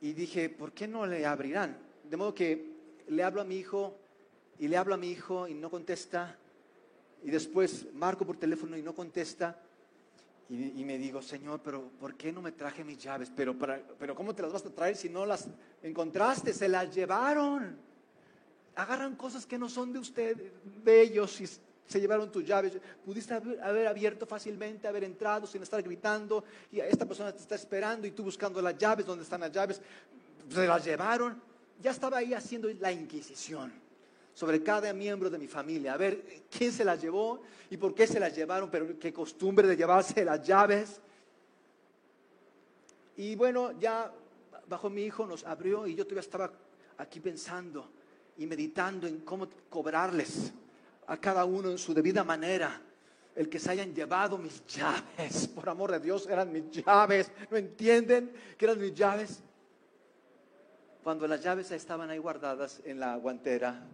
y 0.00 0.12
dije, 0.12 0.48
¿por 0.48 0.72
qué 0.72 0.86
no 0.86 1.04
le 1.04 1.26
abrirán? 1.26 1.76
De 2.04 2.16
modo 2.16 2.32
que 2.32 2.70
le 3.08 3.22
hablo 3.24 3.40
a 3.40 3.44
mi 3.44 3.56
hijo 3.56 3.99
y 4.60 4.68
le 4.68 4.76
hablo 4.76 4.94
a 4.94 4.98
mi 4.98 5.10
hijo 5.10 5.48
y 5.48 5.54
no 5.54 5.70
contesta 5.70 6.36
y 7.24 7.30
después 7.30 7.86
marco 7.94 8.26
por 8.26 8.36
teléfono 8.36 8.76
y 8.76 8.82
no 8.82 8.94
contesta 8.94 9.58
y, 10.50 10.84
me 10.84 10.98
digo, 10.98 11.22
Señor, 11.22 11.60
pero 11.62 11.90
¿por 12.00 12.16
qué 12.16 12.32
no 12.32 12.42
me 12.42 12.50
traje 12.50 12.82
mis 12.82 12.98
llaves? 12.98 13.30
Pero, 13.36 13.56
pero 13.56 14.16
¿cómo 14.16 14.34
te 14.34 14.42
las 14.42 14.52
vas 14.52 14.66
a 14.66 14.70
traer 14.70 14.96
si 14.96 15.08
no 15.08 15.24
las 15.24 15.46
encontraste? 15.80 16.52
Se 16.52 16.68
las 16.68 16.92
llevaron. 16.92 17.76
Agarran 18.74 19.14
cosas 19.14 19.46
que 19.46 19.56
no 19.56 19.68
son 19.68 19.92
de 19.92 20.00
usted, 20.00 20.36
de 20.82 21.02
ellos, 21.02 21.40
y 21.40 21.46
se 21.46 22.00
llevaron 22.00 22.32
tus 22.32 22.44
llaves. 22.44 22.72
Pudiste 23.04 23.32
haber 23.32 23.86
abierto 23.86 24.26
fácilmente, 24.26 24.88
haber 24.88 25.04
entrado 25.04 25.46
sin 25.46 25.62
estar 25.62 25.80
gritando, 25.84 26.42
y 26.72 26.80
esta 26.80 27.06
persona 27.06 27.30
te 27.30 27.38
está 27.38 27.54
esperando 27.54 28.08
y 28.08 28.10
tú 28.10 28.24
buscando 28.24 28.60
las 28.60 28.76
llaves, 28.76 29.06
¿dónde 29.06 29.22
están 29.22 29.42
las 29.42 29.52
llaves? 29.52 29.80
Se 30.52 30.66
las 30.66 30.84
llevaron. 30.84 31.40
Ya 31.80 31.92
estaba 31.92 32.18
ahí 32.18 32.34
haciendo 32.34 32.68
la 32.80 32.90
inquisición 32.90 33.72
sobre 34.40 34.62
cada 34.62 34.90
miembro 34.94 35.28
de 35.28 35.36
mi 35.36 35.46
familia, 35.46 35.92
a 35.92 35.98
ver 35.98 36.46
quién 36.50 36.72
se 36.72 36.82
las 36.82 36.98
llevó 36.98 37.42
y 37.68 37.76
por 37.76 37.94
qué 37.94 38.06
se 38.06 38.18
las 38.18 38.34
llevaron, 38.34 38.70
pero 38.70 38.98
qué 38.98 39.12
costumbre 39.12 39.68
de 39.68 39.76
llevarse 39.76 40.24
las 40.24 40.42
llaves. 40.42 40.98
Y 43.18 43.36
bueno, 43.36 43.78
ya 43.78 44.10
bajo 44.66 44.88
mi 44.88 45.02
hijo 45.02 45.26
nos 45.26 45.44
abrió 45.44 45.86
y 45.86 45.94
yo 45.94 46.04
todavía 46.04 46.22
estaba 46.22 46.50
aquí 46.96 47.20
pensando 47.20 47.90
y 48.38 48.46
meditando 48.46 49.06
en 49.06 49.20
cómo 49.20 49.46
cobrarles 49.68 50.54
a 51.06 51.18
cada 51.18 51.44
uno 51.44 51.70
en 51.70 51.76
su 51.76 51.92
debida 51.92 52.24
manera 52.24 52.80
el 53.36 53.46
que 53.46 53.58
se 53.58 53.72
hayan 53.72 53.94
llevado 53.94 54.38
mis 54.38 54.64
llaves. 54.64 55.48
Por 55.54 55.68
amor 55.68 55.92
de 55.92 56.00
Dios, 56.00 56.26
eran 56.26 56.50
mis 56.50 56.70
llaves. 56.70 57.30
¿No 57.50 57.58
entienden 57.58 58.32
que 58.56 58.64
eran 58.64 58.80
mis 58.80 58.94
llaves? 58.94 59.42
Cuando 61.04 61.28
las 61.28 61.42
llaves 61.42 61.70
estaban 61.72 62.08
ahí 62.08 62.18
guardadas 62.18 62.80
en 62.86 63.00
la 63.00 63.16
guantera, 63.16 63.86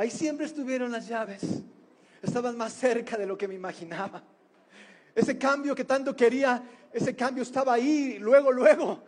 Ahí 0.00 0.10
siempre 0.10 0.46
estuvieron 0.46 0.90
las 0.90 1.06
llaves. 1.06 1.42
Estaban 2.22 2.56
más 2.56 2.72
cerca 2.72 3.18
de 3.18 3.26
lo 3.26 3.36
que 3.36 3.46
me 3.46 3.54
imaginaba. 3.54 4.22
Ese 5.14 5.36
cambio 5.36 5.74
que 5.74 5.84
tanto 5.84 6.16
quería, 6.16 6.62
ese 6.90 7.14
cambio 7.14 7.42
estaba 7.42 7.74
ahí, 7.74 8.18
luego, 8.18 8.50
luego. 8.50 9.04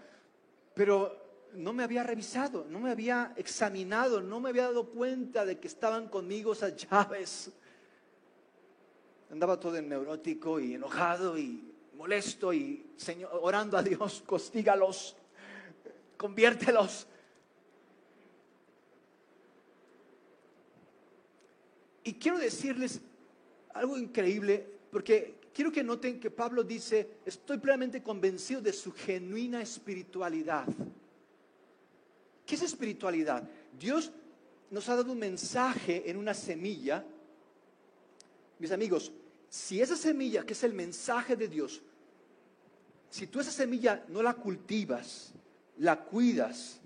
Pero 0.75 1.49
no 1.55 1.73
me 1.73 1.83
había 1.83 2.03
revisado, 2.03 2.67
no 2.69 2.79
me 2.79 2.91
había 2.91 3.33
examinado, 3.37 4.21
no 4.21 4.39
me 4.39 4.51
había 4.51 4.65
dado 4.65 4.91
cuenta 4.91 5.47
de 5.47 5.59
que 5.59 5.67
estaban 5.67 6.09
conmigo 6.09 6.53
esas 6.53 6.77
llaves. 6.77 7.51
Andaba 9.31 9.59
todo 9.59 9.81
neurótico 9.81 10.61
y 10.61 10.75
enojado 10.75 11.39
y 11.39 11.73
molesto 11.97 12.53
y 12.53 12.85
orando 13.41 13.79
a 13.79 13.83
Dios, 13.83 14.23
costígalos, 14.27 15.17
conviértelos. 16.19 17.07
Y 22.05 22.15
quiero 22.15 22.39
decirles 22.39 23.01
algo 23.75 23.97
increíble, 23.99 24.67
porque 24.91 25.41
quiero 25.55 25.71
que 25.71 25.83
noten 25.83 26.21
que 26.21 26.31
Pablo 26.31 26.63
dice, 26.63 27.19
estoy 27.25 27.59
plenamente 27.59 28.03
convencido 28.03 28.61
de 28.61 28.73
su 28.73 28.93
genuina 28.93 29.63
espiritualidad. 29.63 30.67
¿Qué 32.45 32.55
es 32.55 32.63
espiritualidad? 32.63 33.49
Dios 33.79 34.11
nos 34.71 34.89
ha 34.89 34.97
dado 34.97 35.13
un 35.13 35.19
mensaje 35.19 36.11
en 36.11 36.17
una 36.17 36.35
semilla. 36.35 37.05
Mis 38.59 38.73
amigos, 38.73 39.13
si 39.49 39.81
esa 39.81 39.97
semilla, 39.97 40.45
que 40.45 40.55
es 40.55 40.63
el 40.65 40.73
mensaje 40.73 41.37
de 41.37 41.49
Dios, 41.49 41.83
si 43.11 43.27
tú 43.27 43.41
esa 43.41 43.51
semilla 43.51 44.05
no 44.09 44.23
la 44.23 44.35
cultivas, 44.35 45.33
la 45.79 46.05
cuidas 46.05 46.81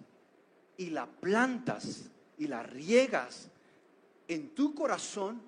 y 0.77 0.91
la 0.91 1.07
plantas 1.07 2.11
y 2.39 2.49
la 2.49 2.63
riegas 2.63 3.49
en 4.29 4.55
tu 4.55 4.75
corazón, 4.75 5.41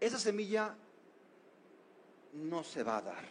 esa 0.00 0.18
semilla 0.18 0.76
no 2.34 2.62
se 2.62 2.82
va 2.82 2.98
a 2.98 3.02
dar. 3.02 3.24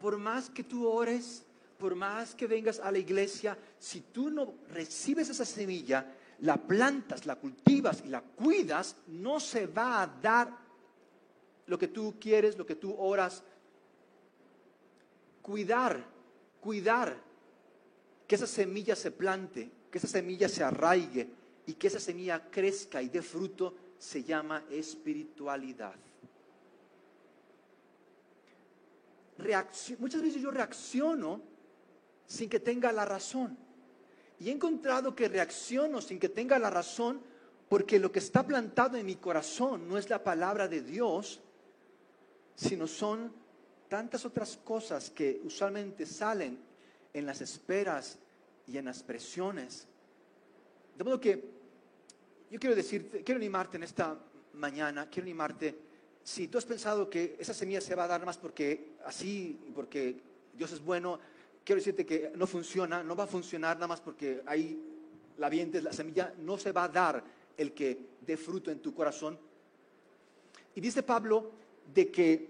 Por 0.00 0.16
más 0.18 0.48
que 0.48 0.64
tú 0.64 0.86
ores, 0.86 1.44
por 1.78 1.94
más 1.94 2.34
que 2.34 2.46
vengas 2.46 2.78
a 2.80 2.90
la 2.90 2.98
iglesia, 2.98 3.58
si 3.78 4.00
tú 4.00 4.30
no 4.30 4.54
recibes 4.70 5.28
esa 5.28 5.44
semilla, 5.44 6.14
la 6.40 6.56
plantas, 6.56 7.26
la 7.26 7.36
cultivas 7.36 8.02
y 8.04 8.08
la 8.08 8.20
cuidas, 8.20 8.96
no 9.08 9.40
se 9.40 9.66
va 9.66 10.02
a 10.02 10.06
dar 10.06 10.56
lo 11.66 11.78
que 11.78 11.88
tú 11.88 12.14
quieres, 12.20 12.56
lo 12.56 12.64
que 12.64 12.76
tú 12.76 12.94
oras. 12.96 13.42
Cuidar, 15.42 16.04
cuidar 16.60 17.16
que 18.26 18.34
esa 18.34 18.46
semilla 18.46 18.94
se 18.94 19.10
plante, 19.10 19.70
que 19.90 19.98
esa 19.98 20.06
semilla 20.06 20.48
se 20.48 20.62
arraigue, 20.62 21.28
y 21.68 21.74
que 21.74 21.88
esa 21.88 22.00
semilla 22.00 22.50
crezca 22.50 23.02
y 23.02 23.10
dé 23.10 23.20
fruto 23.20 23.74
se 23.98 24.24
llama 24.24 24.64
espiritualidad. 24.70 25.94
muchas 29.98 30.22
veces 30.22 30.40
yo 30.40 30.50
reacciono 30.50 31.42
sin 32.26 32.48
que 32.48 32.60
tenga 32.60 32.90
la 32.90 33.04
razón. 33.04 33.56
Y 34.40 34.48
he 34.48 34.52
encontrado 34.52 35.14
que 35.14 35.28
reacciono 35.28 36.00
sin 36.00 36.18
que 36.18 36.30
tenga 36.30 36.58
la 36.58 36.70
razón 36.70 37.20
porque 37.68 37.98
lo 37.98 38.10
que 38.10 38.20
está 38.20 38.46
plantado 38.46 38.96
en 38.96 39.04
mi 39.04 39.16
corazón 39.16 39.86
no 39.86 39.98
es 39.98 40.08
la 40.08 40.24
palabra 40.24 40.68
de 40.68 40.80
Dios, 40.80 41.38
sino 42.56 42.86
son 42.86 43.30
tantas 43.90 44.24
otras 44.24 44.56
cosas 44.56 45.10
que 45.10 45.42
usualmente 45.44 46.06
salen 46.06 46.58
en 47.12 47.26
las 47.26 47.42
esperas 47.42 48.18
y 48.66 48.78
en 48.78 48.86
las 48.86 49.02
presiones. 49.02 49.86
De 50.96 51.04
modo 51.04 51.20
que 51.20 51.57
yo 52.50 52.58
quiero 52.58 52.74
decirte, 52.74 53.22
quiero 53.22 53.38
animarte 53.38 53.76
en 53.76 53.82
esta 53.82 54.18
mañana, 54.54 55.08
quiero 55.08 55.26
animarte, 55.26 55.78
si 56.22 56.48
tú 56.48 56.58
has 56.58 56.64
pensado 56.64 57.08
que 57.08 57.36
esa 57.38 57.54
semilla 57.54 57.80
se 57.80 57.94
va 57.94 58.04
a 58.04 58.08
dar 58.08 58.24
más 58.24 58.38
porque 58.38 58.92
así, 59.04 59.58
porque 59.74 60.16
Dios 60.54 60.72
es 60.72 60.80
bueno, 60.80 61.18
quiero 61.64 61.80
decirte 61.80 62.04
que 62.04 62.32
no 62.34 62.46
funciona, 62.46 63.02
no 63.02 63.14
va 63.14 63.24
a 63.24 63.26
funcionar 63.26 63.76
nada 63.76 63.86
más 63.86 64.00
porque 64.00 64.42
ahí 64.46 64.78
la 65.36 65.48
vientes, 65.48 65.82
la 65.82 65.92
semilla, 65.92 66.34
no 66.38 66.58
se 66.58 66.72
va 66.72 66.84
a 66.84 66.88
dar 66.88 67.24
el 67.56 67.72
que 67.72 67.98
dé 68.26 68.36
fruto 68.36 68.70
en 68.70 68.80
tu 68.80 68.94
corazón. 68.94 69.38
Y 70.74 70.80
dice 70.80 71.02
Pablo 71.02 71.50
de 71.92 72.10
que 72.10 72.48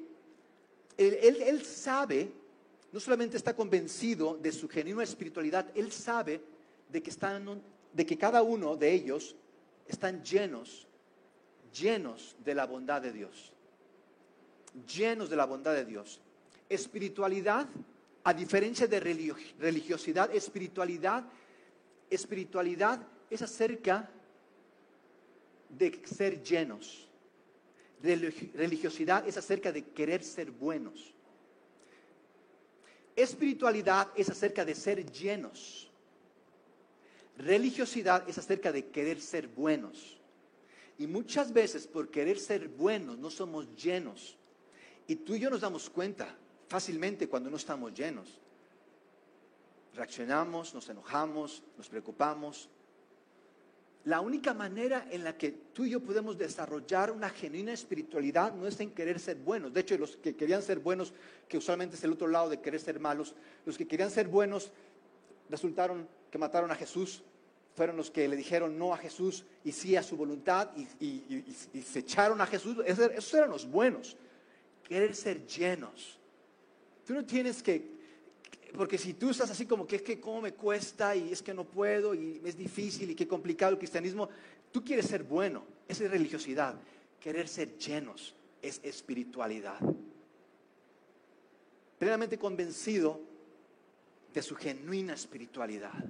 él, 0.96 1.42
él 1.42 1.64
sabe, 1.64 2.30
no 2.92 3.00
solamente 3.00 3.36
está 3.36 3.54
convencido 3.54 4.36
de 4.36 4.52
su 4.52 4.68
genuina 4.68 5.02
espiritualidad, 5.02 5.70
él 5.74 5.92
sabe 5.92 6.40
de 6.88 7.02
que, 7.02 7.10
están, 7.10 7.62
de 7.92 8.06
que 8.06 8.16
cada 8.16 8.42
uno 8.42 8.76
de 8.76 8.92
ellos 8.92 9.36
están 9.88 10.22
llenos, 10.22 10.86
llenos 11.72 12.36
de 12.44 12.54
la 12.54 12.66
bondad 12.66 13.02
de 13.02 13.12
Dios. 13.12 13.52
Llenos 14.86 15.28
de 15.30 15.36
la 15.36 15.46
bondad 15.46 15.74
de 15.74 15.84
Dios. 15.84 16.20
Espiritualidad, 16.68 17.66
a 18.24 18.34
diferencia 18.34 18.86
de 18.86 19.00
religiosidad, 19.00 20.32
espiritualidad, 20.34 21.24
espiritualidad 22.10 23.00
es 23.30 23.42
acerca 23.42 24.08
de 25.70 26.00
ser 26.06 26.42
llenos. 26.42 27.04
religi- 28.02 28.52
religiosidad 28.54 29.26
es 29.26 29.36
acerca 29.36 29.72
de 29.72 29.82
querer 29.86 30.22
ser 30.22 30.50
buenos. 30.52 31.12
Espiritualidad 33.16 34.08
es 34.14 34.28
acerca 34.28 34.64
de 34.64 34.74
ser 34.74 35.10
llenos. 35.10 35.87
Religiosidad 37.38 38.28
es 38.28 38.36
acerca 38.36 38.72
de 38.72 38.86
querer 38.86 39.20
ser 39.20 39.46
buenos. 39.46 40.18
Y 40.98 41.06
muchas 41.06 41.52
veces 41.52 41.86
por 41.86 42.10
querer 42.10 42.38
ser 42.40 42.68
buenos 42.68 43.16
no 43.16 43.30
somos 43.30 43.72
llenos. 43.76 44.36
Y 45.06 45.14
tú 45.16 45.36
y 45.36 45.38
yo 45.38 45.48
nos 45.48 45.60
damos 45.60 45.88
cuenta 45.88 46.36
fácilmente 46.66 47.28
cuando 47.28 47.48
no 47.48 47.56
estamos 47.56 47.94
llenos. 47.94 48.40
Reaccionamos, 49.94 50.74
nos 50.74 50.88
enojamos, 50.88 51.62
nos 51.76 51.88
preocupamos. 51.88 52.68
La 54.04 54.20
única 54.20 54.52
manera 54.52 55.06
en 55.08 55.22
la 55.22 55.36
que 55.36 55.52
tú 55.72 55.84
y 55.84 55.90
yo 55.90 56.00
podemos 56.00 56.36
desarrollar 56.36 57.12
una 57.12 57.30
genuina 57.30 57.72
espiritualidad 57.72 58.52
no 58.52 58.66
es 58.66 58.80
en 58.80 58.90
querer 58.90 59.20
ser 59.20 59.36
buenos. 59.36 59.72
De 59.72 59.80
hecho, 59.80 59.96
los 59.96 60.16
que 60.16 60.34
querían 60.34 60.62
ser 60.62 60.80
buenos, 60.80 61.12
que 61.46 61.58
usualmente 61.58 61.94
es 61.94 62.02
el 62.02 62.12
otro 62.12 62.26
lado 62.26 62.48
de 62.48 62.60
querer 62.60 62.80
ser 62.80 62.98
malos, 62.98 63.36
los 63.64 63.78
que 63.78 63.86
querían 63.86 64.10
ser 64.10 64.26
buenos 64.26 64.72
resultaron 65.48 66.08
que 66.30 66.38
mataron 66.38 66.70
a 66.70 66.74
Jesús, 66.74 67.22
fueron 67.74 67.96
los 67.96 68.10
que 68.10 68.26
le 68.26 68.36
dijeron 68.36 68.76
no 68.78 68.92
a 68.92 68.96
Jesús 68.96 69.44
y 69.64 69.72
sí 69.72 69.94
a 69.96 70.02
su 70.02 70.16
voluntad 70.16 70.70
y, 70.76 71.06
y- 71.06 71.82
se 71.82 72.00
echaron 72.00 72.40
a 72.40 72.46
Jesús. 72.46 72.78
Esos, 72.84 73.10
esos 73.12 73.34
eran 73.34 73.50
los 73.50 73.70
buenos. 73.70 74.16
Querer 74.82 75.14
ser 75.14 75.46
llenos. 75.46 76.18
Tú 77.06 77.14
no 77.14 77.24
tienes 77.24 77.62
que, 77.62 77.88
porque 78.76 78.98
si 78.98 79.14
tú 79.14 79.30
estás 79.30 79.50
así 79.50 79.64
como 79.64 79.86
que 79.86 79.96
es 79.96 80.02
que 80.02 80.18
cómo 80.20 80.40
me 80.42 80.52
cuesta 80.54 81.14
y 81.14 81.32
es 81.32 81.40
que 81.42 81.54
no 81.54 81.64
puedo 81.64 82.14
y 82.14 82.40
es 82.44 82.56
difícil 82.56 83.10
y 83.10 83.14
qué 83.14 83.28
complicado 83.28 83.72
el 83.72 83.78
cristianismo, 83.78 84.28
tú 84.72 84.84
quieres 84.84 85.06
ser 85.06 85.22
bueno, 85.22 85.64
esa 85.86 86.04
es 86.04 86.10
religiosidad. 86.10 86.74
Querer 87.20 87.48
ser 87.48 87.78
llenos 87.78 88.34
es 88.60 88.80
espiritualidad. 88.82 89.78
Plenamente 91.98 92.38
convencido 92.38 93.20
de 94.32 94.42
su 94.42 94.54
genuina 94.54 95.14
espiritualidad. 95.14 96.04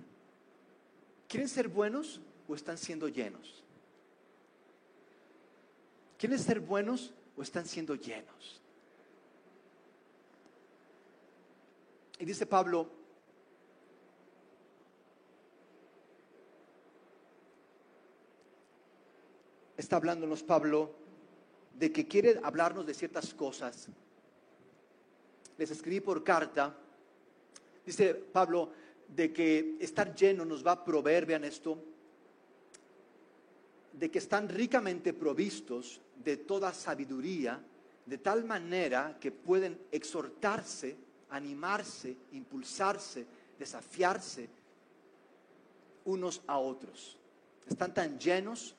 ¿Quieren 1.29 1.49
ser 1.49 1.69
buenos 1.69 2.21
o 2.49 2.55
están 2.55 2.79
siendo 2.79 3.09
llenos? 3.09 3.63
¿Quieren 6.19 6.39
ser 6.39 6.61
buenos 6.61 7.13
o 7.37 7.43
están 7.43 7.67
siendo 7.67 7.95
llenos? 7.95 8.61
Y 12.19 12.25
dice 12.25 12.47
Pablo, 12.47 12.91
está 19.77 19.97
hablándonos 19.97 20.43
Pablo 20.43 20.91
de 21.75 21.93
que 21.93 22.09
quiere 22.09 22.41
hablarnos 22.43 22.85
de 22.85 22.95
ciertas 22.95 23.33
cosas. 23.33 23.89
Les 25.57 25.71
escribí 25.71 26.01
por 26.01 26.25
carta, 26.25 26.77
dice 27.89 28.15
Pablo, 28.15 28.71
de 29.09 29.33
que 29.33 29.77
estar 29.81 30.15
lleno 30.15 30.45
nos 30.45 30.65
va 30.65 30.73
a 30.73 30.85
proveer, 30.85 31.25
vean 31.25 31.45
esto, 31.45 31.83
de 33.93 34.11
que 34.11 34.19
están 34.19 34.49
ricamente 34.49 35.15
provistos 35.15 36.01
de 36.23 36.37
toda 36.37 36.73
sabiduría, 36.75 37.61
de 38.05 38.19
tal 38.19 38.45
manera 38.45 39.17
que 39.19 39.33
pueden 39.33 39.79
exhortarse, 39.91 40.97
animarse, 41.31 42.17
impulsarse, 42.33 43.27
desafiarse 43.59 44.49
unos 46.05 46.43
a 46.47 46.59
otros. 46.59 47.17
Están 47.69 47.93
tan 47.93 48.19
llenos 48.19 48.75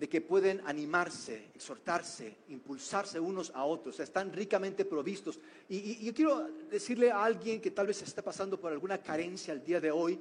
de 0.00 0.08
que 0.08 0.22
pueden 0.22 0.62
animarse, 0.64 1.50
exhortarse, 1.54 2.38
impulsarse 2.48 3.20
unos 3.20 3.52
a 3.54 3.66
otros, 3.66 4.00
están 4.00 4.32
ricamente 4.32 4.86
provistos. 4.86 5.38
Y, 5.68 6.02
yo 6.02 6.14
quiero 6.14 6.48
decirle 6.70 7.10
a 7.10 7.22
alguien 7.22 7.60
que 7.60 7.70
tal 7.70 7.86
vez 7.86 8.00
está 8.00 8.22
pasando 8.22 8.58
por 8.58 8.72
alguna 8.72 8.96
carencia 8.96 9.52
el 9.52 9.62
día 9.62 9.78
de 9.78 9.90
hoy, 9.90 10.18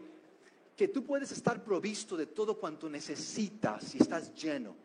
que 0.75 0.89
tú 0.89 1.05
puedes 1.05 1.31
estar 1.31 1.63
provisto 1.63 2.17
de 2.17 2.25
todo 2.25 2.59
cuanto 2.59 2.89
necesitas 2.89 3.85
si 3.85 3.99
estás 3.99 4.35
lleno. 4.35 4.75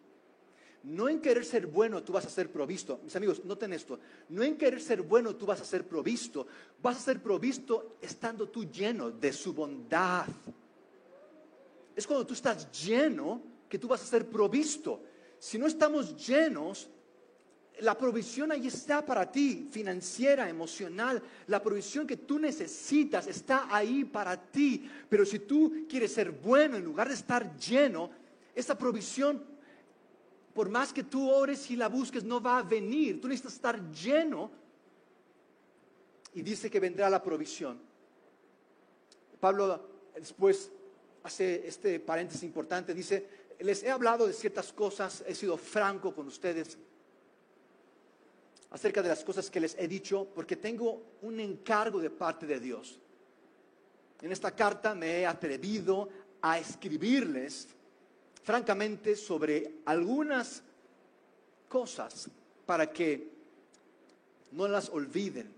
No 0.85 1.09
en 1.09 1.21
querer 1.21 1.45
ser 1.45 1.67
bueno 1.67 2.05
tú 2.05 2.13
vas 2.13 2.27
a 2.27 2.31
ser 2.31 2.53
provisto. 2.53 3.01
Mis 3.03 3.17
amigos, 3.17 3.45
noten 3.45 3.73
esto. 3.73 3.99
No 4.29 4.45
en 4.45 4.57
querer 4.57 4.81
ser 4.81 5.03
bueno 5.03 5.35
tú 5.35 5.45
vas 5.45 5.61
a 5.61 5.65
ser 5.65 5.89
provisto. 5.89 6.47
Vas 6.81 6.99
a 6.99 7.01
ser 7.01 7.21
provisto 7.21 7.97
estando 8.01 8.49
tú 8.49 8.71
lleno 8.71 9.11
de 9.11 9.33
su 9.33 9.55
bondad. 9.55 10.27
Es 11.97 12.07
cuando 12.07 12.25
tú 12.25 12.35
estás 12.35 12.71
lleno 12.71 13.54
que 13.69 13.79
tú 13.79 13.89
vas 13.89 14.03
a 14.03 14.07
ser 14.07 14.29
provisto. 14.29 15.03
Si 15.39 15.59
no 15.59 15.67
estamos 15.67 16.17
llenos, 16.27 16.89
la 17.81 17.99
provisión 17.99 18.53
ahí 18.53 18.69
está 18.69 19.05
para 19.05 19.31
ti, 19.31 19.69
financiera, 19.71 20.49
emocional. 20.49 21.23
La 21.49 21.61
provisión 21.61 22.07
que 22.07 22.17
tú 22.17 22.39
necesitas 22.39 23.27
está 23.27 23.67
ahí 23.75 24.05
para 24.05 24.41
ti. 24.41 24.89
Pero 25.09 25.27
si 25.27 25.41
tú 25.41 25.85
quieres 25.89 26.13
ser 26.13 26.31
bueno 26.31 26.77
en 26.77 26.85
lugar 26.85 27.09
de 27.09 27.15
estar 27.15 27.57
lleno, 27.57 28.11
esa 28.55 28.79
provisión, 28.79 29.43
por 30.55 30.69
más 30.69 30.93
que 30.93 31.03
tú 31.03 31.29
ores 31.29 31.69
y 31.71 31.77
la 31.77 31.89
busques, 31.89 32.23
no 32.23 32.41
va 32.41 32.59
a 32.59 32.63
venir. 32.63 33.21
Tú 33.21 33.27
necesitas 33.27 33.55
estar 33.55 33.91
lleno. 33.91 34.51
Y 36.35 36.43
dice 36.43 36.71
que 36.71 36.79
vendrá 36.79 37.11
la 37.11 37.23
provisión. 37.23 37.79
Pablo 39.41 39.89
después 40.15 40.71
hace 41.25 41.67
este 41.67 41.99
paréntesis 42.01 42.45
importante, 42.45 42.95
dice, 42.95 43.44
les 43.61 43.83
he 43.83 43.91
hablado 43.91 44.27
de 44.27 44.33
ciertas 44.33 44.73
cosas, 44.73 45.25
he 45.27 45.35
sido 45.35 45.57
franco 45.57 46.15
con 46.15 46.27
ustedes 46.27 46.79
acerca 48.75 49.03
de 49.03 49.09
las 49.09 49.23
cosas 49.23 49.49
que 49.51 49.61
les 49.61 49.77
he 49.79 49.87
dicho, 49.87 50.27
porque 50.35 50.57
tengo 50.57 51.01
un 51.23 51.39
encargo 51.39 52.01
de 52.01 52.11
parte 52.11 52.45
de 52.45 52.59
Dios. 52.59 52.99
En 54.21 54.33
esta 54.33 54.51
carta 54.51 54.97
me 54.97 55.21
he 55.21 55.27
atrevido 55.27 56.09
a 56.43 56.59
escribirles, 56.59 57.69
francamente, 58.43 59.15
sobre 59.15 59.77
algunas 59.85 60.63
cosas 61.69 62.29
para 62.67 62.91
que 62.91 63.31
no 64.51 64.67
las 64.67 64.89
olviden. 64.89 65.53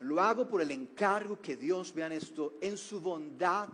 Lo 0.00 0.20
hago 0.20 0.48
por 0.48 0.62
el 0.62 0.70
encargo 0.70 1.40
que 1.40 1.56
Dios, 1.56 1.92
vean 1.92 2.12
esto, 2.12 2.54
en 2.60 2.76
su 2.76 3.00
bondad, 3.00 3.68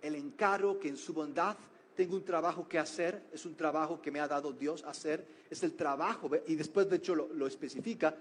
el 0.00 0.14
encargo 0.14 0.78
que 0.78 0.88
en 0.88 0.96
su 0.96 1.12
bondad 1.12 1.56
tengo 1.94 2.16
un 2.16 2.24
trabajo 2.24 2.66
que 2.68 2.78
hacer, 2.78 3.22
es 3.32 3.44
un 3.44 3.54
trabajo 3.54 4.00
que 4.00 4.10
me 4.10 4.20
ha 4.20 4.28
dado 4.28 4.52
Dios 4.52 4.82
hacer, 4.84 5.24
es 5.50 5.62
el 5.62 5.74
trabajo, 5.74 6.30
y 6.46 6.54
después 6.54 6.88
de 6.88 6.96
hecho 6.96 7.14
lo, 7.14 7.28
lo 7.28 7.46
especifica, 7.46 8.16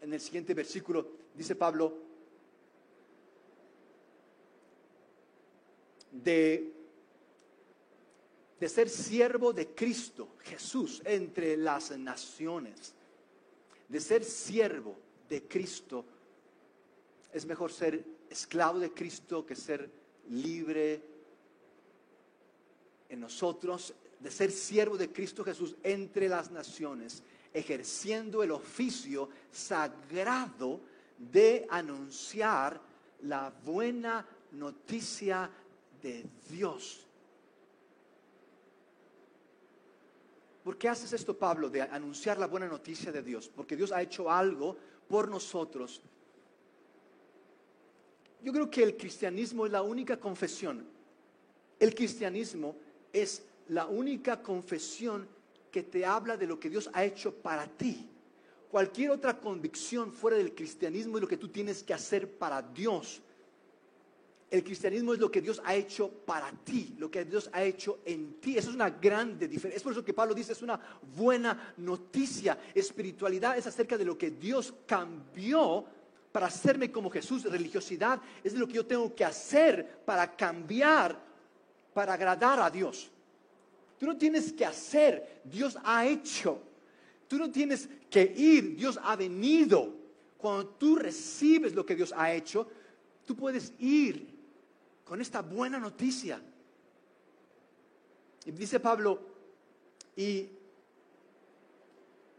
en 0.00 0.12
el 0.12 0.20
siguiente 0.20 0.54
versículo 0.54 1.06
dice 1.34 1.54
Pablo, 1.54 1.96
de, 6.10 6.72
de 8.60 8.68
ser 8.68 8.88
siervo 8.88 9.52
de 9.52 9.68
Cristo, 9.68 10.36
Jesús, 10.40 11.02
entre 11.04 11.56
las 11.56 11.96
naciones, 11.98 12.94
de 13.88 14.00
ser 14.00 14.24
siervo 14.24 14.96
de 15.28 15.42
Cristo, 15.44 16.04
es 17.32 17.46
mejor 17.46 17.72
ser 17.72 18.04
esclavo 18.28 18.78
de 18.78 18.92
Cristo 18.92 19.44
que 19.46 19.56
ser 19.56 19.90
libre 20.28 21.11
en 23.12 23.20
nosotros, 23.20 23.92
de 24.18 24.30
ser 24.30 24.50
siervo 24.50 24.96
de 24.96 25.12
Cristo 25.12 25.44
Jesús 25.44 25.76
entre 25.82 26.30
las 26.30 26.50
naciones, 26.50 27.22
ejerciendo 27.52 28.42
el 28.42 28.50
oficio 28.50 29.28
sagrado 29.50 30.80
de 31.18 31.66
anunciar 31.68 32.80
la 33.20 33.52
buena 33.64 34.26
noticia 34.52 35.50
de 36.02 36.24
Dios. 36.48 37.06
¿Por 40.64 40.78
qué 40.78 40.88
haces 40.88 41.12
esto, 41.12 41.36
Pablo, 41.36 41.68
de 41.68 41.82
anunciar 41.82 42.38
la 42.38 42.46
buena 42.46 42.68
noticia 42.68 43.12
de 43.12 43.22
Dios? 43.22 43.50
Porque 43.54 43.76
Dios 43.76 43.92
ha 43.92 44.00
hecho 44.00 44.30
algo 44.30 44.74
por 45.06 45.28
nosotros. 45.28 46.00
Yo 48.42 48.52
creo 48.52 48.70
que 48.70 48.82
el 48.82 48.96
cristianismo 48.96 49.66
es 49.66 49.72
la 49.72 49.82
única 49.82 50.18
confesión. 50.18 50.86
El 51.78 51.94
cristianismo 51.94 52.74
es 53.12 53.42
la 53.68 53.86
única 53.86 54.42
confesión 54.42 55.28
que 55.70 55.82
te 55.82 56.04
habla 56.04 56.36
de 56.36 56.46
lo 56.46 56.60
que 56.60 56.70
Dios 56.70 56.90
ha 56.92 57.04
hecho 57.04 57.34
para 57.34 57.66
ti. 57.66 58.08
Cualquier 58.70 59.10
otra 59.10 59.38
convicción 59.38 60.12
fuera 60.12 60.36
del 60.36 60.54
cristianismo 60.54 61.16
es 61.16 61.22
lo 61.22 61.28
que 61.28 61.36
tú 61.36 61.48
tienes 61.48 61.82
que 61.82 61.94
hacer 61.94 62.38
para 62.38 62.62
Dios. 62.62 63.20
El 64.50 64.62
cristianismo 64.62 65.14
es 65.14 65.18
lo 65.18 65.30
que 65.30 65.40
Dios 65.40 65.62
ha 65.64 65.74
hecho 65.74 66.10
para 66.10 66.50
ti, 66.52 66.94
lo 66.98 67.10
que 67.10 67.24
Dios 67.24 67.48
ha 67.54 67.62
hecho 67.62 68.00
en 68.04 68.34
ti. 68.34 68.56
Eso 68.56 68.68
es 68.68 68.74
una 68.74 68.90
grande 68.90 69.48
diferencia. 69.48 69.76
Es 69.76 69.82
por 69.82 69.92
eso 69.92 70.04
que 70.04 70.12
Pablo 70.12 70.34
dice, 70.34 70.52
es 70.52 70.60
una 70.60 70.78
buena 71.16 71.74
noticia. 71.78 72.58
Espiritualidad 72.74 73.56
es 73.56 73.66
acerca 73.66 73.96
de 73.96 74.04
lo 74.04 74.18
que 74.18 74.30
Dios 74.30 74.74
cambió 74.86 75.86
para 76.30 76.46
hacerme 76.46 76.92
como 76.92 77.10
Jesús. 77.10 77.44
Religiosidad 77.44 78.20
es 78.44 78.52
lo 78.54 78.66
que 78.66 78.74
yo 78.74 78.86
tengo 78.86 79.14
que 79.14 79.24
hacer 79.24 80.02
para 80.04 80.36
cambiar, 80.36 81.31
para 81.92 82.14
agradar 82.14 82.60
a 82.60 82.70
Dios. 82.70 83.10
Tú 83.98 84.06
no 84.06 84.16
tienes 84.16 84.52
que 84.52 84.64
hacer, 84.64 85.42
Dios 85.44 85.76
ha 85.84 86.06
hecho. 86.06 86.60
Tú 87.28 87.38
no 87.38 87.50
tienes 87.50 87.88
que 88.10 88.22
ir, 88.22 88.76
Dios 88.76 88.98
ha 89.02 89.16
venido. 89.16 89.94
Cuando 90.36 90.66
tú 90.70 90.96
recibes 90.96 91.74
lo 91.74 91.86
que 91.86 91.94
Dios 91.94 92.12
ha 92.16 92.32
hecho, 92.32 92.68
tú 93.24 93.36
puedes 93.36 93.72
ir 93.78 94.28
con 95.04 95.20
esta 95.20 95.40
buena 95.40 95.78
noticia. 95.78 96.42
Y 98.44 98.50
dice 98.50 98.80
Pablo, 98.80 99.20
y 100.16 100.48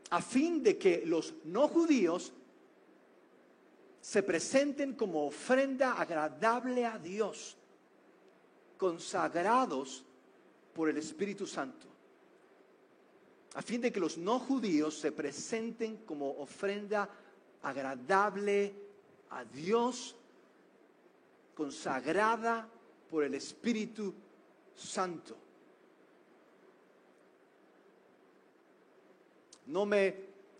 a 0.10 0.22
fin 0.22 0.62
de 0.62 0.78
que 0.78 1.04
los 1.06 1.34
no 1.46 1.68
judíos 1.68 2.34
se 4.02 4.22
presenten 4.22 4.94
como 4.94 5.26
ofrenda 5.26 5.94
agradable 5.94 6.86
a 6.86 7.00
Dios, 7.00 7.56
consagrados 8.84 10.04
por 10.74 10.89
el 10.89 10.98
Espíritu 10.98 11.48
Santo, 11.48 11.88
a 13.54 13.62
fin 13.62 13.80
de 13.80 13.93
que 13.93 14.00
los 14.02 14.17
no 14.17 14.39
judíos 14.39 15.00
se 15.00 15.13
presenten 15.13 16.04
como 16.06 16.32
ofrenda 16.32 17.10
agradable 17.62 18.74
a 19.30 19.46
Dios, 19.46 20.17
consagrada 21.56 22.67
por 23.10 23.24
el 23.24 23.36
Espíritu 23.36 24.13
Santo. 24.76 25.38
No 29.67 29.86
me 29.86 30.13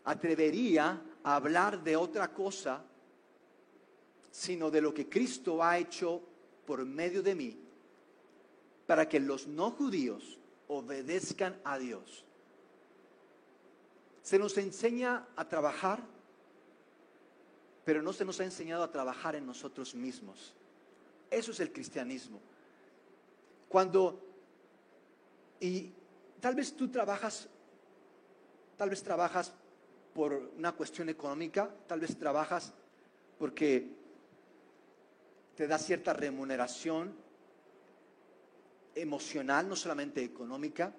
atrevería 0.06 1.02
a 1.26 1.36
hablar 1.36 1.84
de 1.84 1.98
otra 1.98 2.34
cosa 2.34 2.86
sino 4.32 4.72
de 4.72 4.80
lo 4.80 4.94
que 4.94 5.10
Cristo 5.10 5.62
ha 5.62 5.78
hecho 5.78 6.22
por 6.66 6.86
medio 6.86 7.22
de 7.22 7.36
mí 7.36 7.63
para 8.88 9.08
que 9.08 9.20
los 9.20 9.48
no 9.48 9.72
judíos 9.72 10.38
obedezcan 10.68 11.60
a 11.64 11.78
Dios. 11.78 12.26
Se 14.22 14.40
nos 14.40 14.58
enseña 14.58 15.28
a 15.36 15.48
trabajar, 15.48 16.02
pero 17.86 18.02
no 18.02 18.14
se 18.14 18.26
nos 18.26 18.40
ha 18.40 18.46
enseñado 18.46 18.84
a 18.84 18.92
trabajar 18.92 19.36
en 19.36 19.46
nosotros 19.46 19.94
mismos. 19.96 20.54
Eso 21.30 21.52
es 21.52 21.60
el 21.60 21.72
cristianismo. 21.72 22.40
Cuando, 23.68 24.22
y 25.60 25.92
tal 26.40 26.56
vez 26.56 26.76
tú 26.76 26.90
trabajas, 26.90 27.50
tal 28.78 28.90
vez 28.90 29.04
trabajas 29.04 29.54
por 30.14 30.34
una 30.58 30.72
cuestión 30.74 31.10
económica, 31.10 31.70
tal 31.88 32.00
vez 32.00 32.18
trabajas 32.18 32.72
porque 33.40 33.90
te 35.56 35.68
da 35.68 35.78
cierta 35.78 36.14
remuneración 36.14 37.23
emocional, 38.96 39.68
no 39.68 39.76
solamente 39.76 40.24
económica. 40.24 40.94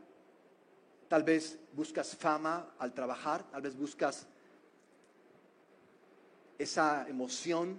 Tal 1.08 1.22
vez 1.22 1.58
buscas 1.72 2.16
fama 2.16 2.74
al 2.78 2.92
trabajar, 2.92 3.48
tal 3.50 3.62
vez 3.62 3.76
buscas 3.76 4.26
esa 6.58 7.08
emoción 7.08 7.78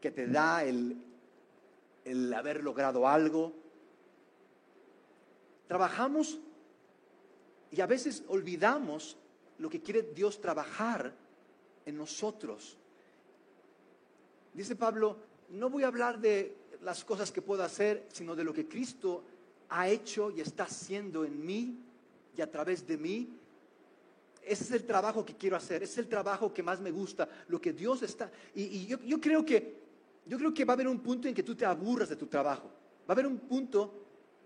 que 0.00 0.10
te 0.10 0.26
da 0.26 0.64
el, 0.64 0.96
el 2.04 2.32
haber 2.32 2.62
logrado 2.62 3.06
algo. 3.06 3.52
Trabajamos 5.68 6.38
y 7.70 7.80
a 7.80 7.86
veces 7.86 8.22
olvidamos 8.28 9.16
lo 9.58 9.70
que 9.70 9.80
quiere 9.80 10.02
Dios 10.02 10.40
trabajar 10.40 11.12
en 11.86 11.96
nosotros. 11.96 12.76
Dice 14.52 14.76
Pablo, 14.76 15.16
no 15.50 15.70
voy 15.70 15.84
a 15.84 15.88
hablar 15.88 16.18
de 16.20 16.56
las 16.82 17.04
cosas 17.04 17.30
que 17.30 17.42
puedo 17.42 17.62
hacer, 17.62 18.06
sino 18.12 18.34
de 18.34 18.44
lo 18.44 18.52
que 18.52 18.68
Cristo 18.68 19.24
ha 19.72 19.88
hecho 19.88 20.30
y 20.30 20.40
está 20.40 20.64
haciendo 20.64 21.24
en 21.24 21.44
mí 21.44 21.78
y 22.36 22.42
a 22.42 22.50
través 22.50 22.86
de 22.86 22.98
mí. 22.98 23.38
Ese 24.44 24.64
es 24.64 24.70
el 24.72 24.84
trabajo 24.84 25.24
que 25.24 25.34
quiero 25.34 25.56
hacer, 25.56 25.82
ese 25.82 25.92
es 25.92 25.98
el 25.98 26.08
trabajo 26.08 26.52
que 26.52 26.62
más 26.62 26.80
me 26.80 26.90
gusta, 26.90 27.28
lo 27.48 27.60
que 27.60 27.72
Dios 27.72 28.02
está... 28.02 28.30
Y, 28.54 28.86
yo, 28.86 28.98
yo, 29.04 29.20
creo 29.20 29.44
que, 29.44 29.82
yo 30.26 30.36
creo 30.36 30.52
que 30.52 30.64
va 30.64 30.72
a 30.72 30.74
haber 30.74 30.88
un 30.88 31.00
punto 31.00 31.26
en 31.26 31.34
que 31.34 31.42
tú 31.42 31.54
te 31.54 31.64
aburras 31.64 32.08
de 32.08 32.16
tu 32.16 32.26
trabajo, 32.26 32.64
va 32.68 33.08
a 33.08 33.12
haber 33.12 33.26
un 33.26 33.38
punto 33.38 33.94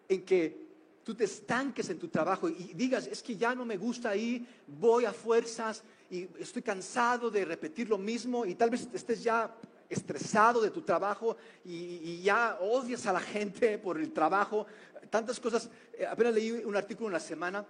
en 0.08 0.24
que 0.24 0.66
tú 1.02 1.14
te 1.14 1.24
estanques 1.24 1.88
en 1.88 1.98
tu 1.98 2.08
trabajo 2.08 2.48
y 2.48 2.74
digas, 2.74 3.06
es 3.06 3.22
que 3.22 3.36
ya 3.36 3.54
no 3.54 3.64
me 3.64 3.76
gusta 3.76 4.10
ahí, 4.10 4.46
voy 4.66 5.06
a 5.06 5.12
fuerzas 5.12 5.82
y 6.10 6.28
estoy 6.38 6.62
cansado 6.62 7.30
de 7.30 7.44
repetir 7.44 7.88
lo 7.88 7.98
mismo 7.98 8.44
y 8.44 8.54
tal 8.54 8.70
vez 8.70 8.88
estés 8.92 9.22
ya 9.24 9.52
estresado 9.88 10.60
de 10.60 10.70
tu 10.70 10.82
trabajo 10.82 11.36
y, 11.64 12.20
ya 12.22 12.58
odias 12.60 13.06
a 13.06 13.12
la 13.12 13.20
gente 13.36 13.78
por 13.78 13.98
el 13.98 14.12
trabajo, 14.12 14.66
tantas 15.10 15.40
cosas. 15.40 15.70
Eh, 15.92 16.06
apenas 16.06 16.34
leí 16.34 16.50
un 16.50 16.76
artículo 16.76 17.08
en 17.08 17.12
la 17.14 17.20
semana 17.20 17.66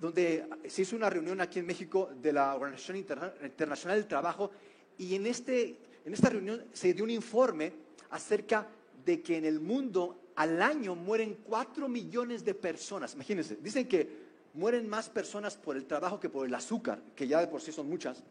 donde 0.00 0.46
se 0.68 0.82
hizo 0.82 0.96
una 0.96 1.08
reunión 1.08 1.40
aquí 1.40 1.58
en 1.58 1.66
México 1.66 2.10
de 2.20 2.32
la 2.32 2.54
Organización 2.54 2.98
Internacional 2.98 3.98
del 3.98 4.06
Trabajo 4.06 4.50
y 4.98 5.14
en, 5.14 5.26
este, 5.26 5.76
en 6.04 6.12
esta 6.12 6.28
reunión 6.28 6.64
se 6.72 6.92
dio 6.92 7.04
un 7.04 7.10
informe 7.10 7.72
acerca 8.10 8.68
de 9.04 9.22
que 9.22 9.38
en 9.38 9.44
el 9.44 9.60
mundo 9.60 10.32
al 10.36 10.60
año 10.60 10.94
mueren 10.94 11.38
cuatro 11.42 11.88
millones 11.88 12.44
de 12.44 12.54
personas. 12.54 13.14
Imagínense, 13.14 13.56
dicen 13.56 13.88
que 13.88 14.28
mueren 14.54 14.88
más 14.88 15.08
personas 15.08 15.56
por 15.56 15.76
el 15.76 15.86
trabajo 15.86 16.20
que 16.20 16.28
por 16.28 16.46
el 16.46 16.54
azúcar, 16.54 17.00
que 17.16 17.26
ya 17.26 17.40
de 17.40 17.48
por 17.48 17.60
sí 17.60 17.72
son 17.72 17.88
muchas 17.88 18.22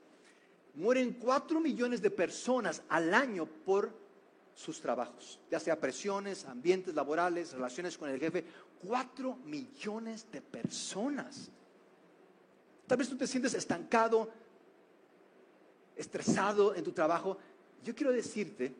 mueren 0.78 1.13
cuatro 1.20 1.60
millones 1.60 2.02
de 2.02 2.12
personas 2.12 2.84
al 2.88 3.13
año 3.13 3.46
por 3.46 3.92
sus 4.58 4.82
trabajos, 4.82 5.39
ya 5.52 5.60
sea 5.60 5.80
presiones, 5.80 6.46
ambientes 6.46 6.96
laborales, 6.96 7.54
relaciones 7.54 7.96
con 7.96 8.10
el 8.10 8.20
jefe. 8.20 8.43
Cuatro 8.84 9.36
millones 9.46 10.26
de 10.32 10.41
personas. 10.41 11.52
Tal 12.88 12.98
vez 12.98 13.08
tú 13.08 13.15
te 13.15 13.28
sientes 13.28 13.54
estancado, 13.54 14.32
estresado 15.96 16.74
en 16.74 16.84
tu 16.84 16.91
trabajo. 16.91 17.38
Yo 17.84 17.93
quiero 17.93 18.12
decirte 18.12 18.74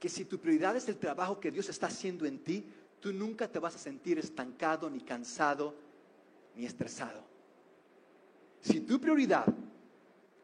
que 0.00 0.08
si 0.08 0.24
tu 0.24 0.38
prioridad 0.38 0.74
es 0.74 0.88
el 0.88 0.96
trabajo 0.96 1.38
que 1.38 1.50
Dios 1.50 1.68
está 1.68 1.88
haciendo 1.88 2.24
en 2.24 2.38
ti, 2.38 2.64
tú 2.98 3.12
nunca 3.12 3.46
te 3.46 3.58
vas 3.58 3.74
a 3.74 3.78
sentir 3.78 4.18
estancado, 4.18 4.88
ni 4.88 5.00
cansado, 5.00 5.74
ni 6.56 6.64
estresado. 6.64 7.22
Si 8.62 8.80
tu 8.80 8.98
prioridad 8.98 9.52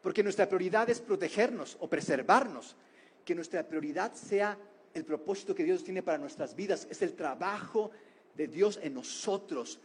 porque 0.01 0.23
nuestra 0.23 0.47
prioridad 0.47 0.89
es 0.89 0.99
protegernos 0.99 1.77
o 1.79 1.87
preservarnos. 1.87 2.75
Que 3.25 3.35
nuestra 3.35 3.67
prioridad 3.67 4.13
sea 4.13 4.57
el 4.93 5.05
propósito 5.05 5.55
que 5.55 5.63
Dios 5.63 5.83
tiene 5.83 6.03
para 6.03 6.17
nuestras 6.17 6.55
vidas. 6.55 6.87
Es 6.89 7.01
el 7.01 7.13
trabajo 7.13 7.91
de 8.35 8.47
Dios 8.47 8.79
en 8.81 8.93
nosotros. 8.93 9.79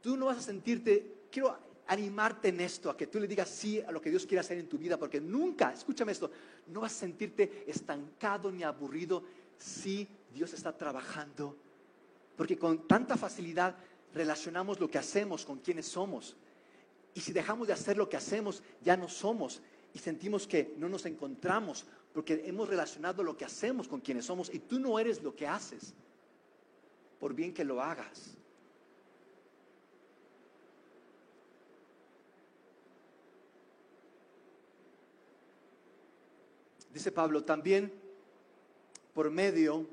Tú 0.00 0.16
no 0.16 0.26
vas 0.26 0.38
a 0.38 0.42
sentirte, 0.42 1.26
quiero 1.30 1.56
animarte 1.86 2.48
en 2.48 2.60
esto, 2.60 2.90
a 2.90 2.96
que 2.96 3.06
tú 3.06 3.20
le 3.20 3.26
digas 3.26 3.48
sí 3.48 3.80
a 3.80 3.90
lo 3.90 4.00
que 4.00 4.10
Dios 4.10 4.26
quiere 4.26 4.40
hacer 4.40 4.58
en 4.58 4.68
tu 4.68 4.78
vida, 4.78 4.98
porque 4.98 5.20
nunca, 5.20 5.72
escúchame 5.72 6.12
esto, 6.12 6.30
no 6.68 6.80
vas 6.80 6.92
a 6.92 7.00
sentirte 7.00 7.64
estancado 7.66 8.50
ni 8.50 8.62
aburrido 8.62 9.24
si 9.58 10.08
Dios 10.32 10.52
está 10.52 10.76
trabajando. 10.76 11.56
Porque 12.36 12.58
con 12.58 12.86
tanta 12.86 13.16
facilidad 13.16 13.76
relacionamos 14.14 14.80
lo 14.80 14.90
que 14.90 14.98
hacemos 14.98 15.44
con 15.44 15.58
quienes 15.58 15.86
somos. 15.86 16.36
Y 17.14 17.20
si 17.20 17.32
dejamos 17.32 17.66
de 17.66 17.74
hacer 17.74 17.96
lo 17.96 18.08
que 18.08 18.16
hacemos, 18.16 18.62
ya 18.82 18.96
no 18.96 19.08
somos 19.08 19.60
y 19.94 19.98
sentimos 19.98 20.46
que 20.46 20.74
no 20.78 20.88
nos 20.88 21.04
encontramos 21.06 21.84
porque 22.12 22.42
hemos 22.46 22.68
relacionado 22.68 23.22
lo 23.22 23.36
que 23.36 23.44
hacemos 23.44 23.88
con 23.88 24.00
quienes 24.00 24.26
somos 24.26 24.52
y 24.52 24.58
tú 24.58 24.78
no 24.78 24.98
eres 24.98 25.22
lo 25.22 25.34
que 25.34 25.46
haces, 25.46 25.94
por 27.18 27.34
bien 27.34 27.54
que 27.54 27.64
lo 27.64 27.80
hagas. 27.80 28.36
Dice 36.92 37.10
Pablo, 37.10 37.42
también 37.42 37.90
por 39.14 39.30
medio 39.30 39.86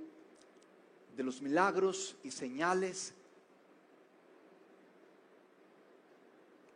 de 1.15 1.23
los 1.23 1.41
milagros 1.41 2.17
y 2.23 2.31
señales 2.31 3.13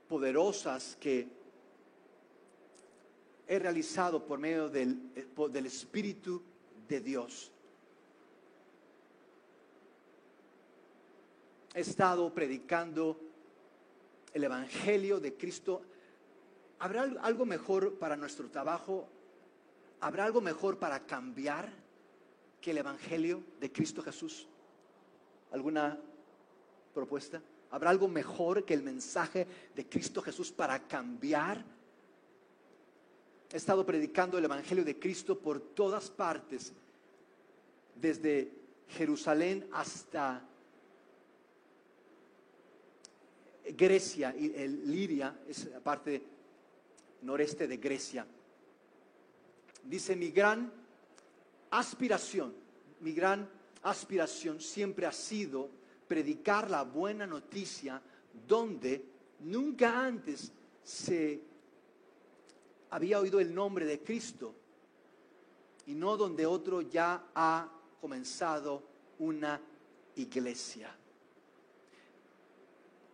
poderosas 0.08 0.98
que 1.00 1.43
he 3.54 3.60
realizado 3.60 4.26
por 4.26 4.40
medio 4.40 4.68
del, 4.68 5.12
del 5.52 5.66
Espíritu 5.68 6.42
de 6.88 7.00
Dios. 7.00 7.52
He 11.76 11.82
estado 11.82 12.34
predicando 12.34 13.20
el 14.34 14.44
Evangelio 14.44 15.20
de 15.20 15.36
Cristo. 15.36 15.84
¿Habrá 16.80 17.04
algo 17.22 17.46
mejor 17.46 18.00
para 18.00 18.18
nuestro 18.18 18.50
trabajo? 18.50 19.08
¿Habrá 20.00 20.26
algo 20.26 20.42
mejor 20.42 20.80
para 20.80 21.06
cambiar 21.06 21.72
que 22.60 22.72
el 22.72 22.80
Evangelio 22.80 23.44
de 23.60 23.72
Cristo 23.72 24.02
Jesús? 24.02 24.48
¿Alguna 25.52 26.00
propuesta? 26.92 27.40
¿Habrá 27.70 27.92
algo 27.92 28.08
mejor 28.08 28.66
que 28.66 28.74
el 28.74 28.82
mensaje 28.82 29.46
de 29.76 29.88
Cristo 29.88 30.24
Jesús 30.24 30.52
para 30.52 30.88
cambiar? 30.88 31.64
He 33.54 33.58
estado 33.58 33.86
predicando 33.86 34.40
el 34.40 34.46
Evangelio 34.46 34.84
de 34.84 34.98
Cristo 34.98 35.38
por 35.38 35.60
todas 35.60 36.10
partes, 36.10 36.74
desde 37.94 38.52
Jerusalén 38.90 39.68
hasta 39.72 40.44
Grecia, 43.78 44.36
y 44.36 44.56
el 44.56 44.92
Liria 44.92 45.38
es 45.48 45.66
la 45.66 45.80
parte 45.82 46.24
noreste 47.22 47.68
de 47.68 47.78
Grecia. 47.78 48.26
Dice, 49.84 50.16
mi 50.16 50.32
gran 50.32 50.74
aspiración, 51.70 52.56
mi 53.02 53.14
gran 53.14 53.48
aspiración 53.84 54.60
siempre 54.62 55.06
ha 55.06 55.12
sido 55.12 55.70
predicar 56.08 56.72
la 56.72 56.82
buena 56.82 57.28
noticia 57.28 58.02
donde 58.48 59.06
nunca 59.42 60.04
antes 60.04 60.52
se 60.84 61.53
había 62.94 63.20
oído 63.20 63.40
el 63.40 63.56
nombre 63.56 63.88
de 63.88 64.02
Cristo 64.02 64.54
y 65.88 65.96
no 65.96 66.16
donde 66.16 66.46
otro 66.46 66.82
ya 66.82 67.26
ha 67.34 67.68
comenzado 68.00 68.84
una 69.18 69.60
iglesia. 70.16 70.96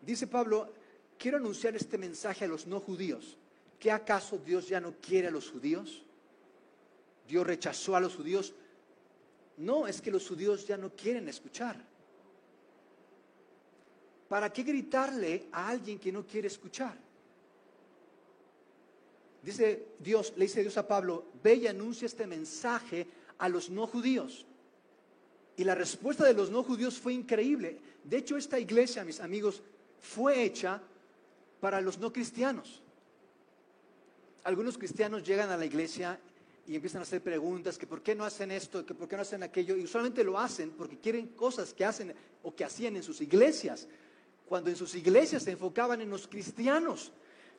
Dice 0.02 0.28
Pablo, 0.28 0.70
quiero 1.18 1.38
anunciar 1.38 1.78
este 1.78 1.98
mensaje 1.98 2.44
a 2.44 2.50
los 2.50 2.68
no 2.68 2.82
judíos. 2.82 3.38
¿Qué 3.80 3.90
acaso 3.90 4.38
Dios 4.38 4.68
ya 4.68 4.82
no 4.82 4.96
quiere 5.02 5.30
a 5.30 5.32
los 5.32 5.50
judíos? 5.50 6.04
¿Dios 7.26 7.48
rechazó 7.48 7.96
a 7.96 8.02
los 8.02 8.18
judíos? 8.18 8.54
No, 9.56 9.88
es 9.88 10.02
que 10.02 10.12
los 10.12 10.28
judíos 10.28 10.68
ya 10.68 10.76
no 10.76 10.90
quieren 10.90 11.30
escuchar. 11.30 11.78
¿Para 14.28 14.52
qué 14.52 14.64
gritarle 14.64 15.48
a 15.54 15.70
alguien 15.70 15.98
que 15.98 16.12
no 16.12 16.28
quiere 16.28 16.50
escuchar? 16.50 17.09
Dice 19.42 19.88
Dios, 20.00 20.34
le 20.36 20.46
dice 20.46 20.62
Dios 20.62 20.78
a 20.78 20.88
Pablo, 20.88 21.26
ve 21.42 21.56
y 21.56 21.68
anuncia 21.68 22.06
este 22.06 22.28
mensaje 22.28 23.08
a 23.38 23.48
los 23.50 23.70
no 23.70 23.88
judíos. 23.88 24.46
Y 25.56 25.64
la 25.64 25.76
respuesta 25.76 26.26
de 26.26 26.34
los 26.34 26.50
no 26.50 26.64
judíos 26.64 27.00
fue 27.00 27.14
increíble. 27.14 27.80
De 28.04 28.18
hecho, 28.18 28.38
esta 28.38 28.60
iglesia, 28.60 29.04
mis 29.04 29.20
amigos, 29.20 29.62
fue 30.00 30.44
hecha 30.44 30.82
para 31.60 31.82
los 31.82 31.98
no 32.00 32.12
cristianos. 32.14 32.82
Algunos 34.44 34.78
cristianos 34.78 35.24
llegan 35.24 35.50
a 35.50 35.58
la 35.58 35.66
iglesia 35.66 36.20
y 36.66 36.76
empiezan 36.76 37.00
a 37.00 37.04
hacer 37.04 37.22
preguntas, 37.22 37.78
que 37.78 37.88
por 37.88 38.02
qué 38.02 38.16
no 38.16 38.24
hacen 38.24 38.52
esto, 38.52 38.86
que 38.86 38.94
por 38.94 39.08
qué 39.08 39.16
no 39.16 39.24
hacen 39.24 39.44
aquello, 39.44 39.76
y 39.76 39.84
usualmente 39.84 40.24
lo 40.24 40.38
hacen 40.38 40.72
porque 40.72 40.98
quieren 41.00 41.28
cosas 41.30 41.74
que 41.74 41.84
hacen 41.84 42.14
o 42.44 42.56
que 42.56 42.64
hacían 42.64 42.96
en 42.96 43.04
sus 43.04 43.22
iglesias, 43.22 43.88
cuando 44.48 44.70
en 44.70 44.76
sus 44.76 44.96
iglesias 44.96 45.44
se 45.44 45.52
enfocaban 45.52 46.00
en 46.02 46.10
los 46.10 46.28
cristianos. 46.28 47.12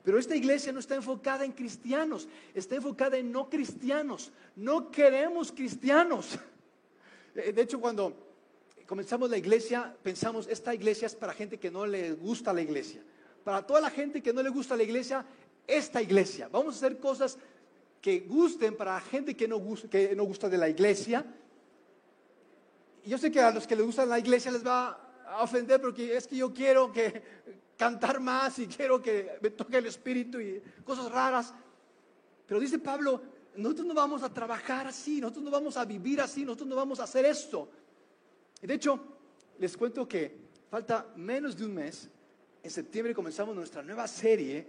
Pero 0.03 0.19
esta 0.19 0.35
iglesia 0.35 0.73
no 0.73 0.81
está 0.81 0.95
enfocada 0.95 1.45
en 1.45 1.53
cristianos, 1.53 2.27
está 2.55 2.77
enfocada 2.77 3.19
en 3.19 3.31
no 3.31 3.51
cristianos. 3.51 4.33
No 4.57 4.91
queremos 4.91 5.53
cristianos. 5.53 6.39
De 7.35 7.63
hecho, 7.63 7.81
cuando 7.81 8.15
comenzamos 8.87 9.31
la 9.31 9.37
iglesia, 9.37 9.95
pensamos, 10.03 10.49
esta 10.49 10.75
iglesia 10.75 11.07
es 11.07 11.15
para 11.15 11.33
gente 11.33 11.59
que 11.59 11.71
no 11.71 11.87
le 11.87 12.13
gusta 12.13 12.53
la 12.53 12.63
iglesia. 12.63 13.03
Para 13.45 13.67
toda 13.67 13.81
la 13.81 13.91
gente 13.91 14.23
que 14.23 14.33
no 14.33 14.43
le 14.43 14.49
gusta 14.49 14.77
la 14.77 14.83
iglesia, 14.83 15.25
esta 15.67 16.03
iglesia. 16.03 16.49
Vamos 16.51 16.75
a 16.75 16.79
hacer 16.79 16.99
cosas 16.99 17.39
que 18.01 18.21
gusten 18.21 18.77
para 18.77 19.01
gente 19.01 19.37
que 19.37 19.47
no, 19.47 19.59
gusta, 19.59 19.89
que 19.89 20.17
no 20.17 20.25
gusta 20.25 20.49
de 20.49 20.59
la 20.59 20.69
iglesia. 20.69 21.25
Yo 23.05 23.19
sé 23.19 23.31
que 23.31 23.41
a 23.41 23.51
los 23.51 23.67
que 23.67 23.77
les 23.77 23.85
gusta 23.85 24.05
la 24.07 24.19
iglesia 24.19 24.51
les 24.51 24.67
va 24.67 24.99
a 25.27 25.43
ofender 25.43 25.81
porque 25.81 26.17
es 26.17 26.27
que 26.27 26.37
yo 26.37 26.53
quiero 26.53 26.91
que 26.93 27.23
cantar 27.81 28.21
más 28.21 28.59
y 28.59 28.67
quiero 28.67 29.01
que 29.01 29.39
me 29.41 29.49
toque 29.49 29.79
el 29.79 29.87
espíritu 29.87 30.39
y 30.39 30.63
cosas 30.85 31.11
raras. 31.11 31.55
Pero 32.47 32.61
dice 32.61 32.79
Pablo, 32.79 33.23
nosotros 33.57 33.87
no 33.87 33.95
vamos 33.95 34.23
a 34.23 34.29
trabajar 34.29 34.87
así, 34.87 35.19
nosotros 35.19 35.45
no 35.45 35.51
vamos 35.51 35.79
a 35.79 35.87
vivir 35.87 36.21
así, 36.21 36.45
nosotros 36.45 36.69
no 36.69 36.77
vamos 36.77 37.01
a 37.01 37.05
hacer 37.05 37.25
esto. 37.25 37.71
De 38.61 38.75
hecho, 38.75 39.01
les 39.59 39.75
cuento 39.79 40.07
que 40.07 40.31
falta 40.71 41.07
menos 41.17 41.57
de 41.57 41.65
un 41.65 41.73
mes. 41.73 42.07
En 42.63 42.71
septiembre 42.71 43.15
comenzamos 43.15 43.57
nuestra 43.57 43.83
nueva 43.83 44.07
serie, 44.07 44.67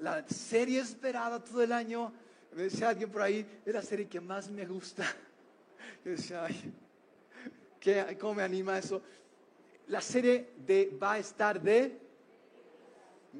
la 0.00 0.28
serie 0.28 0.80
esperada 0.80 1.42
todo 1.42 1.62
el 1.62 1.72
año. 1.72 2.12
Me 2.54 2.64
decía 2.64 2.90
alguien 2.90 3.10
por 3.10 3.22
ahí, 3.22 3.46
es 3.64 3.72
la 3.72 3.80
serie 3.80 4.06
que 4.08 4.20
más 4.20 4.50
me 4.50 4.66
gusta. 4.66 5.06
Yo 6.04 6.10
decía, 6.10 6.44
ay, 6.44 6.70
¿qué, 7.80 8.14
¿cómo 8.20 8.34
me 8.34 8.42
anima 8.42 8.78
eso? 8.78 9.00
La 9.86 10.02
serie 10.02 10.50
de 10.66 10.94
va 11.02 11.14
a 11.14 11.18
estar 11.18 11.58
de, 11.58 12.01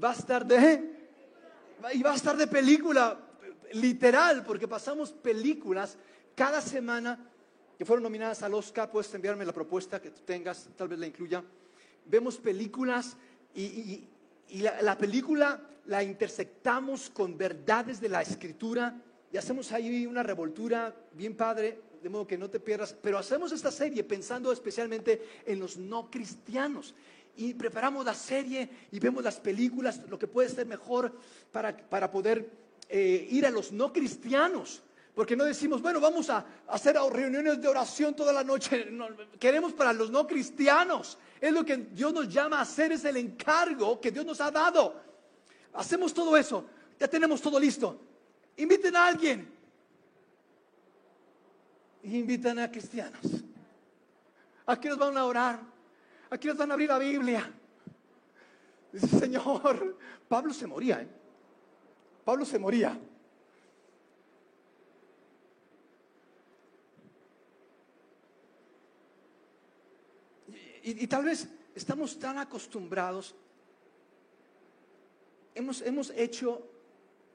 va 0.03 0.11
a 0.11 0.15
estar 0.15 0.47
de, 0.47 0.93
y 1.93 2.03
va 2.03 2.13
a 2.13 2.17
estar 2.17 2.37
de 2.37 2.47
película, 2.47 3.19
literal, 3.73 4.45
porque 4.45 4.69
pasamos 4.69 5.13
películas 5.13 5.97
cada 6.35 6.61
semana 6.61 7.19
que 7.77 7.85
fueron 7.85 8.03
nominadas 8.03 8.43
al 8.43 8.55
Oscar, 8.55 8.91
puedes 8.91 9.13
enviarme 9.15 9.45
la 9.45 9.53
propuesta 9.53 10.01
que 10.01 10.11
tú 10.11 10.21
tengas, 10.25 10.69
tal 10.77 10.89
vez 10.89 10.99
la 10.99 11.07
incluya. 11.07 11.43
Vemos 12.07 12.39
películas 12.39 13.17
y, 13.55 14.09
la, 14.61 14.97
película 14.97 15.61
la 15.87 16.03
intersectamos 16.03 17.11
con 17.11 17.37
verdades 17.37 18.01
de 18.01 18.09
la 18.09 18.23
escritura 18.23 18.95
y 19.33 19.37
hacemos 19.37 19.73
ahí 19.73 20.07
una 20.07 20.23
revoltura 20.23 20.95
bien 21.13 21.35
padre, 21.35 21.81
de 22.03 22.09
modo 22.09 22.27
que 22.27 22.37
no 22.37 22.51
te 22.51 22.61
pierdas, 22.61 22.95
pero 23.01 23.19
hacemos 23.19 23.53
esta 23.53 23.71
serie 23.71 24.05
pensando 24.05 24.53
especialmente 24.53 25.43
en 25.47 25.59
los 25.59 25.77
no 25.77 26.11
cristianos 26.11 26.95
y 27.37 27.55
preparamos 27.55 28.05
la 28.05 28.15
serie 28.15 28.69
y 28.91 28.99
vemos 28.99 29.25
las 29.25 29.41
películas, 29.41 30.01
lo 30.09 30.19
que 30.19 30.27
puede 30.27 30.49
ser 30.49 30.67
mejor 30.67 31.13
para, 31.51 31.77
para 31.77 32.11
poder 32.11 32.51
eh, 32.89 33.27
ir 33.31 33.47
a 33.47 33.51
los 33.51 33.73
no 33.73 33.93
cristianos. 33.93 34.83
Porque 35.15 35.37
no 35.37 35.45
decimos, 35.45 35.83
bueno, 35.83 36.01
vamos 36.01 36.31
a 36.31 36.45
hacer 36.69 36.97
reuniones 37.11 37.61
de 37.61 37.69
oración 37.69 38.15
toda 38.15 38.33
la 38.33 38.43
noche. 38.43 38.89
queremos 39.39 39.73
para 39.73 39.93
los 39.93 40.11
no 40.11 40.27
cristianos. 40.27 41.19
Es 41.41 41.53
lo 41.53 41.65
que 41.65 41.77
Dios 41.77 42.13
nos 42.13 42.29
llama 42.29 42.59
a 42.59 42.63
hacer, 42.63 42.93
es 42.93 43.05
el 43.05 43.17
encargo 43.17 44.01
que 44.01 44.11
Dios 44.11 44.25
nos 44.25 44.41
ha 44.41 44.51
dado. 44.51 44.95
Hacemos 45.75 46.15
todo 46.15 46.37
eso, 46.37 46.67
ya 46.99 47.09
tenemos 47.09 47.41
todo 47.41 47.59
listo. 47.59 47.99
Inviten 48.57 48.97
a 48.97 49.07
alguien. 49.07 49.51
Invitan 52.05 52.59
a 52.59 52.71
cristianos. 52.71 53.23
Aquí 54.67 54.89
nos 54.89 54.99
van 54.99 55.17
a 55.17 55.25
orar. 55.25 55.72
Aquí 56.33 56.49
nos 56.49 56.57
van 56.57 56.71
a 56.71 56.73
abrir 56.73 56.89
la 56.89 56.99
Biblia. 56.99 57.53
Dice, 58.91 59.07
Señor, 59.07 59.99
Pablo 60.27 60.55
se 60.55 60.67
moría. 60.67 61.03
¿eh? 61.03 61.09
Pablo 62.25 62.47
se 62.47 62.59
moría. 62.59 62.99
y, 70.85 71.07
tal 71.07 71.25
vez 71.25 71.47
estamos 71.77 72.19
tan 72.19 72.39
acostumbrados, 72.39 73.37
hemos, 75.55 75.81
hemos 75.83 76.11
hecho 76.11 76.61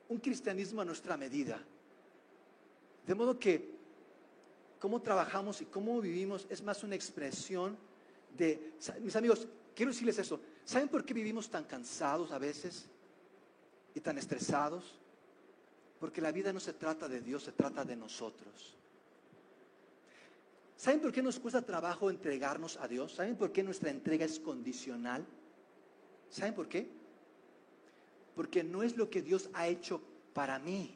un 0.10 0.18
cristianismo 0.18 0.82
a 0.82 0.86
nuestra 0.86 1.16
medida. 1.16 1.64
De 3.06 3.14
modo 3.14 3.38
que 3.38 3.78
cómo 4.80 5.02
trabajamos 5.02 5.62
y 5.62 5.66
cómo 5.66 6.02
vivimos 6.02 6.48
es 6.50 6.64
más 6.64 6.84
una 6.84 6.96
expresión 6.96 7.78
mis 9.02 9.16
amigos, 9.16 9.48
quiero 9.76 9.92
decirles 9.92 10.18
eso, 10.20 10.40
¿saben 10.64 10.90
por 10.90 11.06
qué 11.06 11.14
vivimos 11.14 11.50
tan 11.50 11.64
cansados 11.66 12.32
a 12.32 12.38
veces 12.38 12.88
y 13.94 14.00
tan 14.00 14.18
estresados? 14.18 15.00
Porque 16.00 16.22
la 16.22 16.32
vida 16.32 16.54
no 16.54 16.60
se 16.60 16.74
trata 16.74 17.08
de 17.08 17.22
Dios, 17.22 17.44
se 17.44 17.52
trata 17.52 17.84
de 17.84 17.96
nosotros. 17.96 18.76
¿Saben 20.76 21.02
por 21.02 21.12
qué 21.12 21.24
nos 21.24 21.40
cuesta 21.40 21.64
trabajo 21.64 22.10
entregarnos 22.12 22.78
a 22.78 22.88
Dios? 22.88 23.14
¿Saben 23.14 23.36
por 23.36 23.52
qué 23.52 23.64
nuestra 23.64 23.90
entrega 23.90 24.26
es 24.26 24.40
condicional? 24.40 25.26
¿Saben 26.30 26.54
por 26.54 26.68
qué? 26.68 26.88
Porque 28.36 28.64
no 28.64 28.84
es 28.84 28.96
lo 28.96 29.10
que 29.10 29.24
Dios 29.24 29.50
ha 29.54 29.68
hecho 29.68 30.00
para 30.34 30.60
mí, 30.60 30.96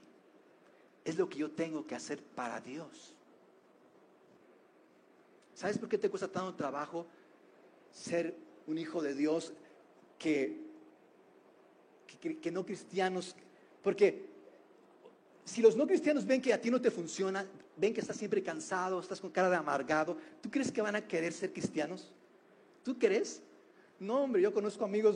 es 1.04 1.18
lo 1.18 1.28
que 1.28 1.40
yo 1.40 1.50
tengo 1.50 1.88
que 1.88 1.96
hacer 1.96 2.22
para 2.22 2.62
Dios. 2.62 3.16
¿Sabes 5.56 5.80
por 5.80 5.90
qué 5.90 5.98
te 5.98 6.10
cuesta 6.10 6.28
tanto 6.28 6.54
trabajo 6.54 7.08
ser 7.92 8.36
un 8.68 8.78
hijo 8.78 9.02
de 9.02 9.14
Dios 9.14 9.54
que, 10.18 10.60
que, 12.20 12.52
no 12.52 12.66
cristianos? 12.66 13.36
Porque 13.84 14.26
si 15.46 15.62
los 15.62 15.76
no 15.76 15.88
cristianos 15.88 16.26
ven 16.26 16.42
que 16.42 16.54
a 16.54 16.62
ti 16.62 16.70
no 16.70 16.82
te 16.82 16.92
funciona, 16.92 17.46
ven 17.78 17.94
que 17.94 18.02
estás 18.02 18.18
siempre 18.18 18.44
cansado, 18.44 19.00
estás 19.00 19.20
con 19.20 19.32
cara 19.32 19.50
de 19.50 19.56
amargado, 19.56 20.18
¿tú 20.42 20.50
crees 20.50 20.72
que 20.72 20.82
van 20.82 20.96
a 20.96 21.08
querer 21.08 21.34
ser 21.34 21.52
cristianos? 21.52 22.12
¿Tú 22.84 22.98
crees? 22.98 23.42
No, 24.00 24.24
hombre, 24.24 24.42
yo 24.42 24.54
conozco 24.54 24.86
amigos, 24.86 25.16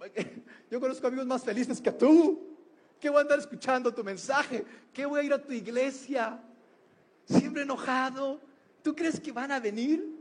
yo 0.70 0.80
conozco 0.80 1.06
amigos 1.06 1.26
más 1.26 1.44
felices 1.44 1.80
que 1.80 1.92
tú. 1.92 2.56
¿Qué 3.00 3.10
voy 3.10 3.18
a 3.18 3.22
andar 3.22 3.38
escuchando 3.38 3.92
tu 3.92 4.02
mensaje? 4.02 4.64
¿Qué 4.92 5.04
voy 5.04 5.20
a 5.20 5.22
ir 5.22 5.32
a 5.32 5.42
tu 5.42 5.52
iglesia? 5.52 6.40
Siempre 7.26 7.62
enojado. 7.62 8.40
¿Tú 8.82 8.94
crees 8.94 9.20
que 9.20 9.32
van 9.32 9.52
a 9.52 9.60
venir? 9.60 10.15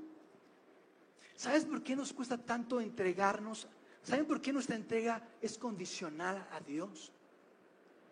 ¿Sabes 1.35 1.65
por 1.65 1.83
qué 1.83 1.95
nos 1.95 2.13
cuesta 2.13 2.37
tanto 2.37 2.79
entregarnos? 2.79 3.67
¿Saben 4.03 4.25
por 4.25 4.41
qué 4.41 4.53
nuestra 4.53 4.75
entrega 4.75 5.21
es 5.41 5.57
condicional 5.57 6.47
a 6.51 6.59
Dios? 6.61 7.11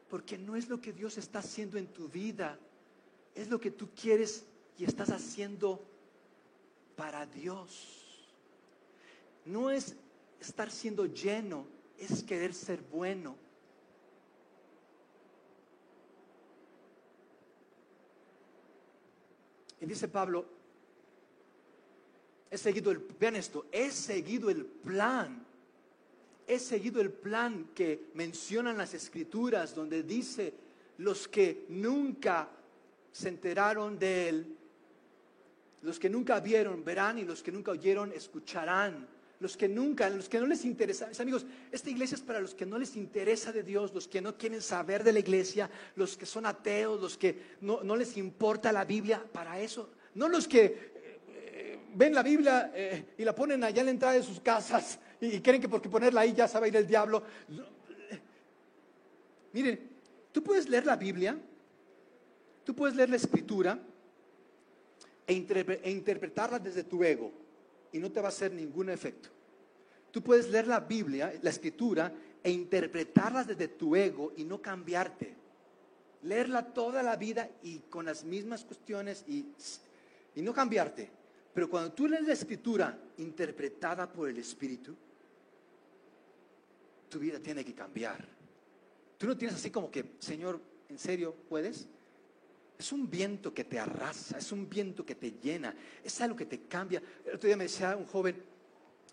Porque 0.10 0.38
no 0.38 0.56
es 0.56 0.70
lo 0.70 0.82
que 0.82 0.94
Dios 0.94 1.18
está 1.18 1.40
haciendo 1.40 1.78
en 1.78 1.88
tu 1.88 2.10
vida, 2.10 2.60
es 3.36 3.50
lo 3.50 3.60
que 3.60 3.72
tú 3.72 3.90
quieres 4.00 4.46
y 4.78 4.86
estás 4.86 5.10
haciendo 5.10 5.84
para 6.96 7.26
Dios. 7.26 8.30
No 9.46 9.72
es 9.72 9.96
estar 10.40 10.72
siendo 10.72 11.06
lleno 11.06 11.66
es 11.98 12.24
querer 12.24 12.54
ser 12.54 12.82
bueno. 12.82 13.36
Y 19.80 19.86
dice 19.86 20.08
Pablo, 20.08 20.46
he 22.54 22.58
seguido 22.60 22.92
el, 22.92 23.00
vean 23.20 23.36
esto, 23.36 23.66
he 23.72 23.90
seguido 23.90 24.52
el 24.52 24.64
plan, 24.64 25.44
he 26.46 26.60
seguido 26.60 27.02
el 27.02 27.10
plan 27.10 27.70
que 27.74 28.12
mencionan 28.14 28.78
las 28.78 28.94
escrituras 28.94 29.74
donde 29.74 30.04
dice 30.04 30.54
los 31.00 31.28
que 31.28 31.66
nunca 31.70 32.48
se 33.12 33.30
enteraron 33.30 33.98
de 33.98 34.30
él, 34.30 34.56
los 35.82 35.98
que 35.98 36.12
nunca 36.12 36.40
vieron 36.40 36.86
verán 36.86 37.18
y 37.18 37.24
los 37.24 37.42
que 37.42 37.52
nunca 37.52 37.72
oyeron 37.72 38.12
escucharán. 38.12 39.12
Los 39.40 39.58
que 39.58 39.68
nunca, 39.68 40.10
los 40.10 40.30
que 40.30 40.40
no 40.40 40.46
les 40.46 40.64
interesa, 40.64 41.08
mis 41.08 41.20
amigos, 41.20 41.46
esta 41.70 41.90
iglesia 41.90 42.16
es 42.16 42.22
para 42.22 42.40
los 42.40 42.56
que 42.56 42.66
no 42.66 42.80
les 42.80 42.96
interesa 42.96 43.52
de 43.52 43.62
Dios, 43.62 43.94
los 43.94 44.08
que 44.08 44.22
no 44.22 44.38
quieren 44.38 44.62
saber 44.62 45.04
de 45.04 45.12
la 45.12 45.20
iglesia, 45.20 45.70
los 45.98 46.16
que 46.16 46.26
son 46.26 46.46
ateos, 46.46 47.02
los 47.02 47.18
que 47.18 47.58
no, 47.60 47.96
les 47.98 48.16
importa 48.16 48.72
la 48.72 48.86
Biblia, 48.86 49.22
para 49.34 49.60
eso. 49.60 49.90
No 50.16 50.30
los 50.30 50.48
que 50.48 50.93
ven 51.96 52.14
la 52.14 52.24
Biblia 52.24 52.72
eh, 52.74 53.14
y 53.18 53.24
la 53.24 53.34
ponen 53.34 53.64
allá 53.64 53.82
en 53.82 53.86
la 53.86 53.92
entrada 53.92 54.14
de 54.16 54.24
sus 54.24 54.40
casas 54.40 55.00
y, 55.20 55.40
creen 55.40 55.62
que 55.62 55.70
porque 55.70 55.90
ponerla 55.90 56.22
ahí 56.22 56.34
ya 56.34 56.48
sabe 56.48 56.68
ir 56.68 56.76
el 56.76 56.88
diablo. 56.88 57.24
Miren, 59.54 59.80
tú 60.32 60.44
puedes 60.44 60.68
leer 60.68 60.86
la 60.86 60.96
Biblia, 60.96 61.38
tú 62.64 62.76
puedes 62.76 62.96
leer 62.96 63.10
la 63.10 63.16
escritura 63.16 63.80
e, 65.28 65.80
e 65.84 65.92
interpretarla 65.92 66.60
desde 66.60 66.84
tu 66.84 67.04
ego 67.04 67.32
y 67.92 68.00
no 68.00 68.12
te 68.12 68.20
va 68.20 68.28
a 68.28 68.30
hacer 68.30 68.52
ningún 68.52 68.90
efecto. 68.90 69.30
Tú 70.12 70.22
puedes 70.22 70.50
leer 70.50 70.68
la 70.68 70.80
Biblia, 70.80 71.34
la 71.42 71.50
escritura, 71.50 72.14
e 72.44 72.52
interpretarlas 72.52 73.48
desde 73.48 73.70
tu 73.70 73.96
ego 73.96 74.34
y 74.36 74.44
no 74.44 74.62
cambiarte. 74.62 75.34
Leerla 76.24 76.74
toda 76.74 77.02
la 77.02 77.16
vida 77.16 77.50
y 77.62 77.80
con 77.80 78.06
las 78.06 78.24
mismas 78.24 78.66
cuestiones 78.66 79.24
y, 79.28 79.46
y 80.36 80.42
no 80.42 80.54
cambiarte. 80.54 81.23
Pero 81.54 81.70
cuando 81.70 81.92
tú 81.92 82.08
lees 82.08 82.26
la 82.26 82.34
escritura 82.34 82.98
interpretada 83.18 84.12
por 84.12 84.28
el 84.28 84.38
Espíritu, 84.38 84.96
tu 87.10 87.20
vida 87.20 87.40
tiene 87.40 87.64
que 87.64 87.76
cambiar. 87.76 88.26
Tú 89.18 89.28
no 89.28 89.38
tienes 89.38 89.56
así 89.56 89.70
como 89.70 89.92
que, 89.92 90.16
Señor, 90.20 90.60
¿en 90.90 90.98
serio 90.98 91.36
puedes? 91.48 91.88
Es 92.78 92.92
un 92.92 93.10
viento 93.10 93.54
que 93.54 93.64
te 93.64 93.80
arrasa, 93.80 94.40
es 94.40 94.52
un 94.52 94.68
viento 94.68 95.06
que 95.06 95.16
te 95.16 95.34
llena, 95.40 95.76
es 96.04 96.20
algo 96.22 96.36
que 96.36 96.48
te 96.48 96.62
cambia. 96.64 97.02
El 97.24 97.36
otro 97.36 97.48
día 97.48 97.56
me 97.56 97.66
decía 97.66 97.96
un 97.96 98.06
joven, 98.08 98.36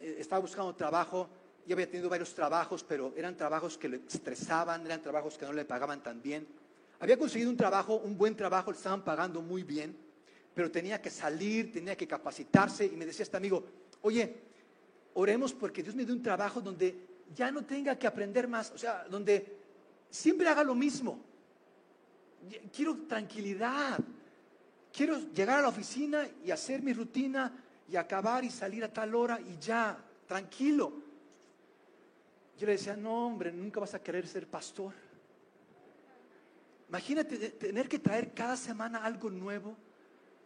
eh, 0.00 0.16
estaba 0.18 0.40
buscando 0.40 0.74
trabajo, 0.74 1.28
yo 1.66 1.74
había 1.74 1.90
tenido 1.90 2.08
varios 2.08 2.34
trabajos, 2.34 2.82
pero 2.82 3.12
eran 3.16 3.36
trabajos 3.36 3.76
que 3.76 3.88
le 3.88 4.00
estresaban, 4.08 4.86
eran 4.86 5.02
trabajos 5.02 5.36
que 5.36 5.44
no 5.44 5.52
le 5.52 5.66
pagaban 5.66 6.02
tan 6.02 6.22
bien. 6.22 6.48
Había 7.00 7.18
conseguido 7.18 7.50
un 7.50 7.56
trabajo, 7.56 7.96
un 7.96 8.16
buen 8.16 8.34
trabajo, 8.34 8.70
le 8.70 8.78
estaban 8.78 9.04
pagando 9.04 9.42
muy 9.42 9.62
bien, 9.62 9.96
pero 10.54 10.70
tenía 10.70 11.00
que 11.00 11.10
salir, 11.10 11.72
tenía 11.72 11.96
que 11.96 12.06
capacitarse 12.06 12.86
y 12.86 12.96
me 12.96 13.06
decía 13.06 13.22
este 13.22 13.36
amigo, 13.36 13.64
oye, 14.02 14.34
oremos 15.14 15.52
porque 15.52 15.82
Dios 15.82 15.94
me 15.94 16.04
dé 16.04 16.12
un 16.12 16.22
trabajo 16.22 16.60
donde 16.60 17.08
ya 17.34 17.50
no 17.50 17.64
tenga 17.64 17.98
que 17.98 18.06
aprender 18.06 18.48
más, 18.48 18.72
o 18.72 18.78
sea, 18.78 19.04
donde 19.08 19.56
siempre 20.10 20.48
haga 20.48 20.64
lo 20.64 20.74
mismo 20.74 21.30
quiero 22.74 22.96
tranquilidad. 23.06 23.98
Quiero 24.92 25.18
llegar 25.32 25.58
a 25.58 25.62
la 25.62 25.68
oficina 25.68 26.28
y 26.44 26.50
hacer 26.50 26.82
mi 26.82 26.92
rutina 26.92 27.52
y 27.88 27.96
acabar 27.96 28.44
y 28.44 28.50
salir 28.50 28.84
a 28.84 28.92
tal 28.92 29.14
hora 29.14 29.40
y 29.40 29.56
ya, 29.58 29.96
tranquilo. 30.26 30.92
Yo 32.58 32.66
le 32.66 32.72
decía, 32.72 32.96
no 32.96 33.26
hombre, 33.26 33.52
nunca 33.52 33.80
vas 33.80 33.94
a 33.94 34.02
querer 34.02 34.26
ser 34.26 34.46
pastor. 34.46 34.92
Imagínate 36.88 37.50
tener 37.50 37.88
que 37.88 38.00
traer 38.00 38.34
cada 38.34 38.56
semana 38.56 39.04
algo 39.04 39.30
nuevo, 39.30 39.76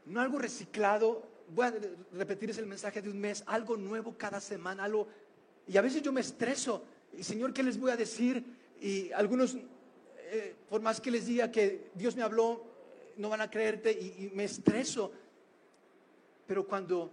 no 0.06 0.20
algo 0.20 0.38
reciclado. 0.38 1.22
Voy 1.54 1.66
a 1.66 1.74
repetir 2.12 2.50
ese 2.50 2.64
mensaje 2.64 3.02
de 3.02 3.10
un 3.10 3.20
mes, 3.20 3.42
algo 3.46 3.76
nuevo 3.76 4.14
cada 4.16 4.40
semana, 4.40 4.84
algo. 4.84 5.08
Y 5.66 5.76
a 5.76 5.82
veces 5.82 6.02
yo 6.02 6.12
me 6.12 6.20
estreso. 6.20 6.82
Y 7.16 7.22
Señor, 7.22 7.52
¿qué 7.52 7.62
les 7.62 7.78
voy 7.78 7.90
a 7.90 7.96
decir? 7.96 8.44
Y 8.80 9.12
algunos 9.12 9.56
eh, 10.34 10.52
por 10.68 10.80
más 10.80 11.00
que 11.00 11.12
les 11.12 11.26
diga 11.26 11.48
que 11.52 11.90
Dios 11.94 12.16
me 12.16 12.22
habló, 12.22 12.64
no 13.18 13.28
van 13.28 13.40
a 13.40 13.48
creerte 13.48 13.92
y, 13.92 14.32
me 14.34 14.42
estreso. 14.42 15.12
Pero 16.44 16.66
cuando 16.66 17.10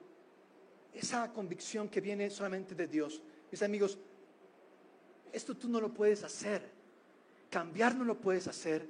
esa 0.92 1.32
convicción 1.32 1.88
que 1.88 2.02
viene 2.02 2.32
solamente 2.32 2.74
de 2.74 2.88
Dios, 2.88 3.22
mis 3.52 3.62
amigos, 3.62 4.00
esto 5.32 5.56
tú 5.56 5.70
no 5.70 5.80
lo 5.80 5.94
puedes 5.94 6.24
hacer. 6.24 6.68
Cambiar 7.52 7.96
no 7.96 8.06
lo 8.06 8.18
puedes 8.18 8.48
hacer. 8.48 8.88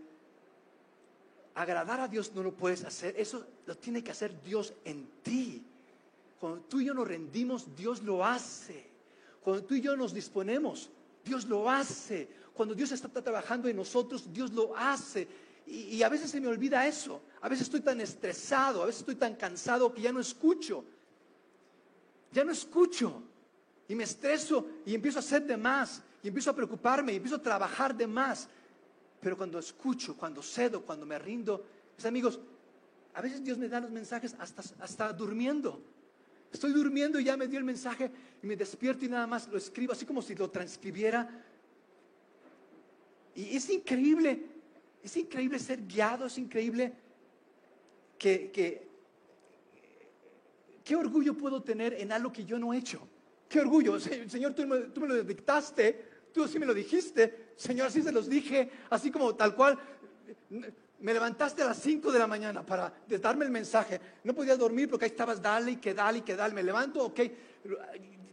Agradar 1.54 2.00
a 2.00 2.08
Dios 2.08 2.32
no 2.34 2.44
lo 2.44 2.54
puedes 2.54 2.84
hacer. 2.86 3.16
Eso 3.18 3.46
lo 3.66 3.76
tiene 3.78 4.04
que 4.04 4.12
hacer 4.12 4.42
Dios 4.42 4.74
en 4.86 5.08
ti. 5.22 5.64
Cuando 6.40 6.62
tú 6.62 6.80
y 6.80 6.86
yo 6.86 6.94
nos 6.94 7.08
rendimos, 7.08 7.76
Dios 7.76 8.02
lo 8.02 8.26
hace. 8.26 8.90
Cuando 9.44 9.64
tú 9.64 9.76
y 9.76 9.82
yo 9.82 9.96
nos 9.98 10.14
disponemos, 10.14 10.90
Dios 11.24 11.46
lo 11.46 11.70
hace. 11.70 12.28
Cuando 12.54 12.74
Dios 12.74 12.92
está 12.92 13.10
trabajando 13.10 13.68
en 13.68 13.76
nosotros, 13.76 14.32
Dios 14.32 14.52
lo 14.52 14.76
hace. 14.76 15.28
Y, 15.68 16.02
a 16.04 16.10
veces 16.10 16.32
se 16.32 16.42
me 16.42 16.48
olvida 16.48 16.88
eso. 16.88 17.22
A 17.42 17.50
veces 17.50 17.66
estoy 17.66 17.82
tan 17.82 18.02
estresado, 18.02 18.82
a 18.84 18.86
veces 18.86 19.02
estoy 19.02 19.16
tan 19.16 19.36
cansado 19.36 19.94
que 19.94 20.02
ya 20.02 20.12
no 20.12 20.20
escucho. 20.20 20.84
Ya 22.32 22.44
no 22.44 22.52
escucho. 22.52 23.24
Y 23.88 23.96
me 23.96 24.04
estreso 24.04 24.66
y 24.86 24.96
empiezo 24.96 25.20
a 25.20 25.22
hacer 25.22 25.46
de 25.46 25.58
más. 25.58 26.02
Y 26.24 26.28
empiezo 26.28 26.52
a 26.52 26.56
preocuparme 26.56 27.14
y 27.14 27.18
empiezo 27.18 27.38
a 27.38 27.42
trabajar 27.42 27.96
de 27.96 28.08
más. 28.08 28.48
Pero 29.22 29.38
cuando 29.38 29.60
escucho, 29.60 30.18
cuando 30.18 30.42
cedo, 30.42 30.82
cuando 30.82 31.06
me 31.06 31.18
rindo, 31.18 31.66
mis 31.96 32.06
amigos, 32.06 32.40
a 33.14 33.22
veces 33.22 33.44
Dios 33.44 33.58
me 33.58 33.70
da 33.70 33.80
los 33.80 33.92
mensajes 33.92 34.36
hasta, 34.40 34.64
hasta 34.84 35.14
durmiendo. 35.14 35.82
Estoy 36.52 36.74
durmiendo 36.74 37.20
y 37.20 37.24
ya 37.24 37.38
me 37.38 37.48
dio 37.48 37.60
el 37.60 37.66
mensaje 37.66 38.12
y 38.42 38.48
me 38.48 38.58
despierto 38.58 39.06
y 39.06 39.10
nada 39.10 39.28
más 39.28 39.48
lo 39.48 39.58
escribo, 39.58 39.94
así 39.94 40.06
como 40.06 40.22
si 40.22 40.36
lo 40.36 40.50
transcribiera 40.50 41.46
y 43.36 43.56
es 43.56 43.70
increíble, 43.70 44.46
es 45.04 45.16
increíble 45.18 45.60
ser 45.60 45.86
guiado, 45.86 46.26
es 46.26 46.38
increíble 46.38 46.94
que, 48.18 48.52
qué 50.84 50.96
orgullo 50.96 51.36
puedo 51.36 51.62
tener 51.64 51.94
en 51.94 52.12
algo 52.12 52.32
que 52.32 52.46
yo 52.46 52.60
no 52.60 52.74
he 52.74 52.78
hecho. 52.78 53.08
Qué 53.48 53.60
orgullo, 53.60 54.00
Señor, 54.00 54.54
tú 54.54 54.64
tú 54.94 55.02
me 55.02 55.08
lo 55.08 55.24
dictaste, 55.24 56.11
tú 56.34 56.48
sí 56.48 56.60
me 56.60 56.66
lo 56.66 56.74
dijiste, 56.74 57.54
Señor, 57.56 57.88
así 57.88 58.02
se 58.02 58.12
los 58.12 58.30
dije, 58.30 58.70
así 58.90 59.12
como 59.12 59.36
tal 59.36 59.56
cual. 59.56 59.78
Me 61.00 61.14
levantaste 61.14 61.64
a 61.64 61.66
las 61.66 61.82
5 61.82 62.12
de 62.12 62.20
la 62.20 62.28
mañana 62.28 62.64
para 62.64 62.94
darme 63.08 63.46
el 63.46 63.52
mensaje. 63.52 64.00
No 64.24 64.36
podía 64.36 64.56
dormir 64.56 64.88
porque 64.88 65.06
ahí 65.06 65.12
estabas, 65.12 65.42
dale 65.42 65.72
y 65.72 65.76
que 65.78 65.94
dale 65.94 66.20
y 66.20 66.22
que 66.22 66.36
dale. 66.36 66.54
Me 66.54 66.62
levanto, 66.62 67.04
ok, 67.06 67.20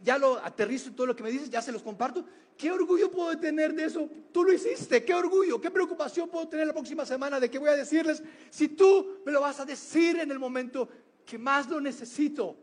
ya 0.03 0.17
lo 0.17 0.37
aterrizo 0.37 0.91
todo 0.91 1.07
lo 1.07 1.15
que 1.15 1.23
me 1.23 1.31
dices, 1.31 1.49
ya 1.49 1.61
se 1.61 1.71
los 1.71 1.81
comparto. 1.81 2.23
¿Qué 2.55 2.71
orgullo 2.71 3.09
puedo 3.09 3.37
tener 3.39 3.73
de 3.73 3.85
eso? 3.85 4.09
Tú 4.31 4.43
lo 4.43 4.53
hiciste. 4.53 5.03
¿Qué 5.03 5.13
orgullo? 5.13 5.59
¿Qué 5.59 5.71
preocupación 5.71 6.29
puedo 6.29 6.47
tener 6.47 6.67
la 6.67 6.73
próxima 6.73 7.05
semana 7.05 7.39
de 7.39 7.49
qué 7.49 7.57
voy 7.57 7.69
a 7.69 7.75
decirles 7.75 8.21
si 8.49 8.67
tú 8.67 9.21
me 9.25 9.31
lo 9.31 9.41
vas 9.41 9.59
a 9.59 9.65
decir 9.65 10.19
en 10.19 10.29
el 10.29 10.37
momento 10.37 10.89
que 11.25 11.37
más 11.37 11.69
lo 11.69 11.79
necesito? 11.79 12.57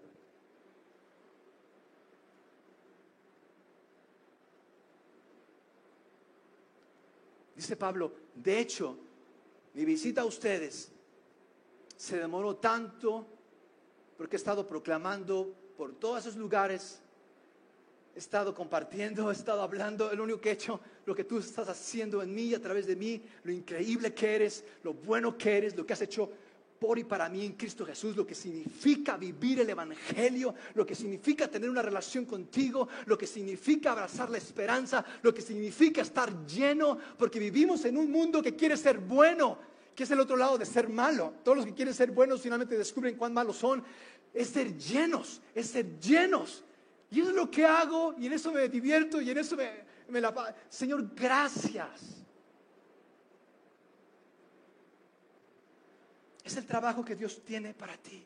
Dice 7.66 7.76
Pablo, 7.76 8.12
de 8.32 8.60
hecho, 8.60 8.96
mi 9.74 9.84
visita 9.84 10.20
a 10.20 10.24
ustedes 10.24 10.88
se 11.96 12.16
demoró 12.16 12.54
tanto 12.54 13.26
porque 14.16 14.36
he 14.36 14.38
estado 14.38 14.64
proclamando 14.64 15.52
por 15.76 15.92
todos 15.96 16.20
esos 16.20 16.36
lugares 16.36 17.00
he 18.14 18.20
estado 18.20 18.54
compartiendo, 18.54 19.28
he 19.30 19.34
estado 19.34 19.62
hablando, 19.62 20.14
lo 20.14 20.22
único 20.22 20.40
que 20.40 20.50
he 20.50 20.52
hecho, 20.52 20.78
lo 21.06 21.12
que 21.12 21.24
tú 21.24 21.40
estás 21.40 21.68
haciendo 21.68 22.22
en 22.22 22.32
mí, 22.32 22.54
a 22.54 22.62
través 22.62 22.86
de 22.86 22.94
mí, 22.94 23.20
lo 23.42 23.50
increíble 23.50 24.14
que 24.14 24.36
eres, 24.36 24.64
lo 24.84 24.94
bueno 24.94 25.36
que 25.36 25.58
eres, 25.58 25.76
lo 25.76 25.84
que 25.84 25.92
has 25.92 26.02
hecho 26.02 26.30
por 26.78 26.98
y 26.98 27.04
para 27.04 27.28
mí 27.28 27.44
en 27.44 27.52
Cristo 27.52 27.84
Jesús, 27.84 28.16
lo 28.16 28.26
que 28.26 28.34
significa 28.34 29.16
vivir 29.16 29.60
el 29.60 29.70
Evangelio, 29.70 30.54
lo 30.74 30.84
que 30.84 30.94
significa 30.94 31.48
tener 31.48 31.68
una 31.68 31.82
relación 31.82 32.24
contigo, 32.24 32.88
lo 33.06 33.16
que 33.16 33.26
significa 33.26 33.92
abrazar 33.92 34.30
la 34.30 34.38
esperanza, 34.38 35.04
lo 35.22 35.32
que 35.32 35.42
significa 35.42 36.02
estar 36.02 36.46
lleno, 36.46 36.98
porque 37.18 37.38
vivimos 37.38 37.84
en 37.84 37.96
un 37.96 38.10
mundo 38.10 38.42
que 38.42 38.56
quiere 38.56 38.76
ser 38.76 38.98
bueno, 38.98 39.58
que 39.94 40.04
es 40.04 40.10
el 40.10 40.20
otro 40.20 40.36
lado 40.36 40.58
de 40.58 40.66
ser 40.66 40.88
malo. 40.88 41.34
Todos 41.42 41.56
los 41.56 41.66
que 41.66 41.74
quieren 41.74 41.94
ser 41.94 42.10
buenos 42.10 42.42
finalmente 42.42 42.76
descubren 42.76 43.16
cuán 43.16 43.32
malos 43.32 43.56
son. 43.56 43.82
Es 44.34 44.48
ser 44.48 44.76
llenos, 44.76 45.40
es 45.54 45.68
ser 45.68 45.98
llenos 45.98 46.62
y 47.10 47.20
eso 47.20 47.30
es 47.30 47.36
lo 47.36 47.50
que 47.50 47.64
hago 47.64 48.14
y 48.18 48.26
en 48.26 48.32
eso 48.32 48.52
me 48.52 48.68
divierto 48.68 49.20
y 49.20 49.30
en 49.30 49.38
eso 49.38 49.56
me, 49.56 49.70
me 50.08 50.20
la... 50.20 50.54
Señor, 50.68 51.10
gracias. 51.14 52.25
Es 56.46 56.56
el 56.56 56.64
trabajo 56.64 57.04
que 57.04 57.16
Dios 57.16 57.42
tiene 57.44 57.74
para 57.74 57.96
ti. 57.96 58.24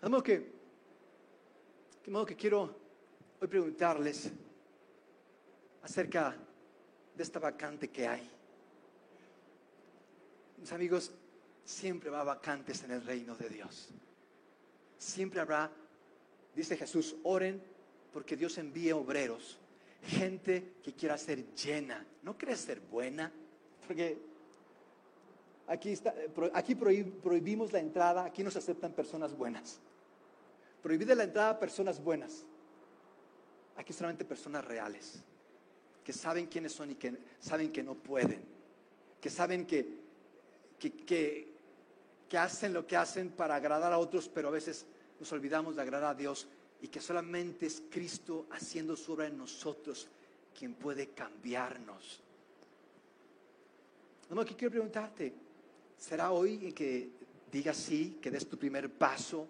Vamos 0.00 0.22
que, 0.22 0.52
De 2.02 2.10
modo 2.10 2.24
que 2.24 2.34
quiero 2.34 2.74
hoy 3.38 3.46
preguntarles 3.46 4.30
acerca 5.82 6.34
de 7.14 7.22
esta 7.22 7.38
vacante 7.38 7.90
que 7.90 8.08
hay. 8.08 8.26
Mis 10.56 10.72
amigos, 10.72 11.12
siempre 11.62 12.08
va 12.08 12.24
vacantes 12.24 12.82
en 12.84 12.92
el 12.92 13.04
reino 13.04 13.36
de 13.36 13.50
Dios. 13.50 13.90
Siempre 14.96 15.40
habrá, 15.42 15.70
dice 16.54 16.74
Jesús, 16.74 17.14
oren 17.24 17.62
porque 18.14 18.34
Dios 18.34 18.56
envíe 18.56 18.92
obreros, 18.92 19.58
gente 20.04 20.76
que 20.82 20.94
quiera 20.94 21.18
ser 21.18 21.54
llena. 21.54 22.02
¿No 22.22 22.38
quieres 22.38 22.60
ser 22.60 22.80
buena? 22.80 23.30
Porque 23.86 24.37
aquí, 25.68 25.92
está, 25.92 26.14
aquí 26.54 26.74
prohibimos 26.74 27.72
la 27.72 27.78
entrada, 27.78 28.24
aquí 28.24 28.42
no 28.42 28.50
se 28.50 28.58
aceptan 28.58 28.92
personas 28.92 29.36
buenas. 29.36 29.78
Prohibida 30.82 31.14
la 31.14 31.24
entrada 31.24 31.50
a 31.50 31.58
personas 31.58 32.02
buenas. 32.02 32.44
Aquí 33.76 33.92
solamente 33.92 34.24
personas 34.24 34.64
reales, 34.64 35.22
que 36.02 36.12
saben 36.12 36.46
quiénes 36.46 36.72
son 36.72 36.90
y 36.90 36.94
que 36.96 37.16
saben 37.38 37.70
que 37.70 37.82
no 37.82 37.94
pueden, 37.94 38.42
que 39.20 39.30
saben 39.30 39.66
que, 39.66 39.86
que, 40.78 41.48
que 42.28 42.38
hacen 42.38 42.72
lo 42.72 42.86
que 42.86 42.96
hacen 42.96 43.30
para 43.30 43.54
agradar 43.54 43.92
a 43.92 43.98
otros, 43.98 44.28
pero 44.28 44.48
a 44.48 44.52
veces 44.52 44.84
nos 45.20 45.30
olvidamos 45.32 45.76
de 45.76 45.82
agradar 45.82 46.10
a 46.10 46.14
Dios 46.14 46.48
y 46.80 46.88
que 46.88 47.00
solamente 47.00 47.66
es 47.66 47.82
Cristo 47.88 48.46
haciendo 48.50 48.96
su 48.96 49.12
obra 49.12 49.26
en 49.26 49.38
nosotros 49.38 50.08
quien 50.58 50.74
puede 50.74 51.10
cambiarnos. 51.10 52.20
No, 54.30 54.40
aquí 54.40 54.54
quiero 54.54 54.72
preguntarte, 54.72 55.32
¿será 55.98 56.30
hoy 56.30 56.66
en 56.66 56.72
que 56.72 57.10
digas 57.50 57.76
sí, 57.76 58.18
que 58.22 58.30
des 58.30 58.48
tu 58.48 58.56
primer 58.56 58.90
paso 58.90 59.46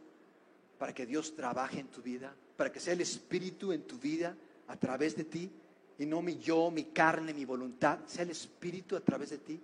para 0.79 0.95
que 0.95 1.07
Dios 1.07 1.35
trabaje 1.35 1.81
en 1.81 1.89
tu 1.89 2.03
vida, 2.03 2.35
para 2.57 2.73
que 2.73 2.81
sea 2.81 2.95
el 2.95 3.01
Espíritu 3.01 3.73
en 3.73 3.83
tu 3.83 3.99
vida 3.99 4.35
a 4.69 4.77
través 4.77 5.17
de 5.17 5.25
ti 5.25 5.51
y 5.99 6.07
no 6.07 6.23
mi 6.23 6.39
yo, 6.39 6.71
mi 6.71 6.85
carne, 6.85 7.35
mi 7.35 7.45
voluntad, 7.45 7.99
sea 8.07 8.23
el 8.23 8.31
Espíritu 8.31 8.97
a 8.97 9.01
través 9.01 9.31
de 9.31 9.39
ti? 9.39 9.61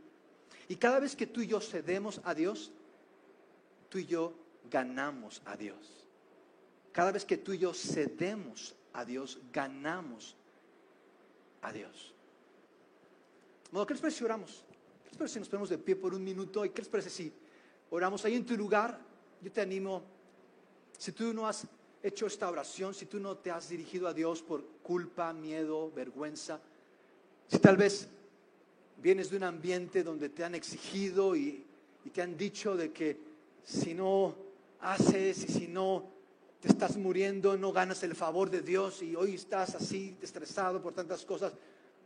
Y 0.69 0.77
cada 0.77 0.99
vez 0.99 1.15
que 1.15 1.27
tú 1.27 1.41
y 1.41 1.47
yo 1.47 1.61
cedemos 1.61 2.21
a 2.25 2.35
Dios, 2.35 2.73
tú 3.89 3.99
y 3.99 4.07
yo 4.07 4.35
ganamos 4.71 5.43
a 5.45 5.57
Dios. 5.57 6.07
Cada 6.93 7.13
vez 7.13 7.25
que 7.25 7.37
tú 7.37 7.53
y 7.53 7.59
yo 7.59 7.75
cedemos 7.75 8.75
a 8.93 9.05
Dios, 9.05 9.39
ganamos 9.53 10.37
a 11.63 11.73
Dios. 11.73 12.15
¿qué 13.87 13.95
les 13.95 14.01
parece 14.01 14.19
si 14.19 14.25
parece 15.17 15.35
si 15.35 15.39
nos 15.41 15.49
ponemos 15.49 15.69
de 15.69 15.79
pie 15.79 15.97
por 15.97 16.15
un 16.15 16.23
minuto? 16.23 16.65
¿Y 16.65 16.71
qué 16.71 16.83
les 16.83 16.89
parece 16.89 17.11
si 17.11 17.33
oramos 17.91 18.25
ahí 18.25 18.35
en 18.35 18.47
tu 18.47 18.57
lugar? 18.57 18.99
Yo 19.41 19.53
te 19.53 19.61
animo, 19.61 20.03
si 20.99 21.13
tú 21.13 21.33
no 21.33 21.47
has 21.47 21.67
hecho 22.03 22.27
esta 22.27 22.49
oración, 22.49 22.95
si 22.95 23.07
tú 23.07 23.19
no 23.21 23.37
te 23.37 23.51
has 23.51 23.69
dirigido 23.69 24.09
a 24.09 24.15
Dios 24.15 24.43
por 24.43 24.65
culpa, 24.83 25.33
miedo, 25.33 25.91
vergüenza, 25.91 26.61
si 27.49 27.59
tal 27.59 27.77
vez 27.77 28.09
vienes 29.03 29.31
de 29.31 29.37
un 29.37 29.45
ambiente 29.45 30.03
donde 30.03 30.29
te 30.29 30.45
han 30.45 30.55
exigido 30.55 31.37
y, 31.37 31.65
y 32.05 32.11
te 32.11 32.23
han 32.23 32.37
dicho 32.37 32.77
de 32.77 32.93
que 32.93 33.19
si 33.65 33.95
no 33.95 34.35
haces 34.81 35.45
y 35.45 35.49
si 35.49 35.69
no 35.69 36.05
te 36.61 36.69
estás 36.69 36.97
muriendo, 36.97 37.57
no 37.57 37.73
ganas 37.73 38.03
el 38.03 38.15
favor 38.15 38.51
de 38.51 38.63
Dios 38.63 39.03
y 39.03 39.15
hoy 39.17 39.35
estás 39.35 39.75
así 39.75 40.17
estresado 40.23 40.81
por 40.81 40.95
tantas 40.95 41.25
cosas, 41.25 41.53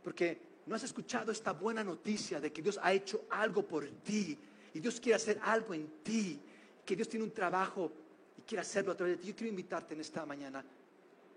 porque 0.03 0.48
no 0.69 0.75
has 0.75 0.83
escuchado 0.83 1.31
esta 1.31 1.51
buena 1.51 1.83
noticia 1.83 2.39
de 2.39 2.53
que 2.53 2.61
Dios 2.61 2.79
ha 2.81 2.93
hecho 2.93 3.25
algo 3.31 3.63
por 3.63 3.87
ti 4.03 4.37
y 4.71 4.79
Dios 4.79 4.99
quiere 4.99 5.15
hacer 5.15 5.39
algo 5.43 5.73
en 5.73 6.03
ti, 6.03 6.39
que 6.85 6.95
Dios 6.95 7.09
tiene 7.09 7.25
un 7.25 7.31
trabajo 7.31 7.91
y 8.37 8.41
quiere 8.43 8.61
hacerlo 8.61 8.91
a 8.91 8.95
través 8.95 9.17
de 9.17 9.21
ti. 9.23 9.29
Yo 9.29 9.35
quiero 9.35 9.49
invitarte 9.49 9.95
en 9.95 10.01
esta 10.01 10.27
mañana 10.27 10.63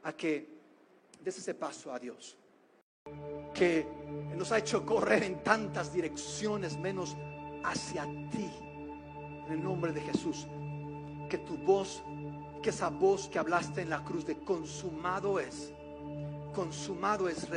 a 0.03 0.13
que 0.13 0.47
des 1.25 1.39
ese 1.39 1.55
paso 1.55 1.91
a 1.95 1.99
Dios, 1.99 2.37
que 3.55 3.87
nos 4.37 4.53
ha 4.53 4.59
hecho 4.59 4.85
correr 4.85 5.23
en 5.23 5.43
tantas 5.43 5.95
direcciones 5.95 6.77
menos 6.77 7.17
hacia 7.65 8.05
ti, 8.31 8.51
en 9.47 9.53
el 9.53 9.63
nombre 9.63 9.93
de 9.93 10.03
Jesús 10.03 10.47
que 11.31 11.39
tu 11.39 11.57
voz, 11.57 12.03
que 12.63 12.69
esa 12.69 12.91
voz 12.91 13.29
que 13.29 13.39
hablaste 13.39 13.81
en 13.81 13.89
la 13.89 14.05
cruz 14.05 14.27
de 14.27 14.37
consumado 14.45 15.41
es, 15.41 15.73
consumado 16.55 17.31
es, 17.31 17.49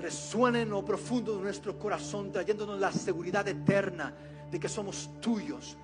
resuene 0.00 0.62
en 0.62 0.70
lo 0.70 0.84
profundo 0.84 1.36
de 1.36 1.42
nuestro 1.42 1.78
corazón, 1.78 2.32
trayéndonos 2.32 2.78
la 2.78 2.92
seguridad 2.92 3.46
eterna 3.46 4.14
de 4.50 4.60
que 4.60 4.68
somos 4.68 5.10
tuyos, 5.20 5.76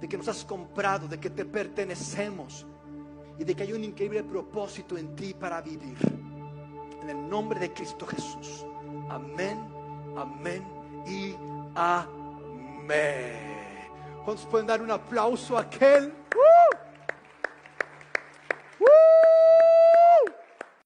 de 0.00 0.08
que 0.08 0.16
nos 0.16 0.28
has 0.28 0.44
comprado, 0.44 1.08
de 1.08 1.18
que 1.18 1.30
te 1.30 1.44
pertenecemos 1.44 2.66
y 3.38 3.44
de 3.44 3.54
que 3.54 3.62
hay 3.64 3.72
un 3.72 3.84
increíble 3.84 4.22
propósito 4.22 4.96
en 4.96 5.14
ti 5.14 5.34
para 5.34 5.60
vivir. 5.60 5.96
En 7.02 7.10
el 7.10 7.28
nombre 7.28 7.60
de 7.60 7.72
Cristo 7.72 8.06
Jesús. 8.06 8.64
Amén, 9.10 9.58
amén 10.16 10.64
y 11.06 11.34
amén. 11.74 13.54
¿Cuántos 14.24 14.46
pueden 14.46 14.66
dar 14.66 14.80
un 14.80 14.90
aplauso 14.90 15.58
a 15.58 15.62
aquel? 15.62 16.12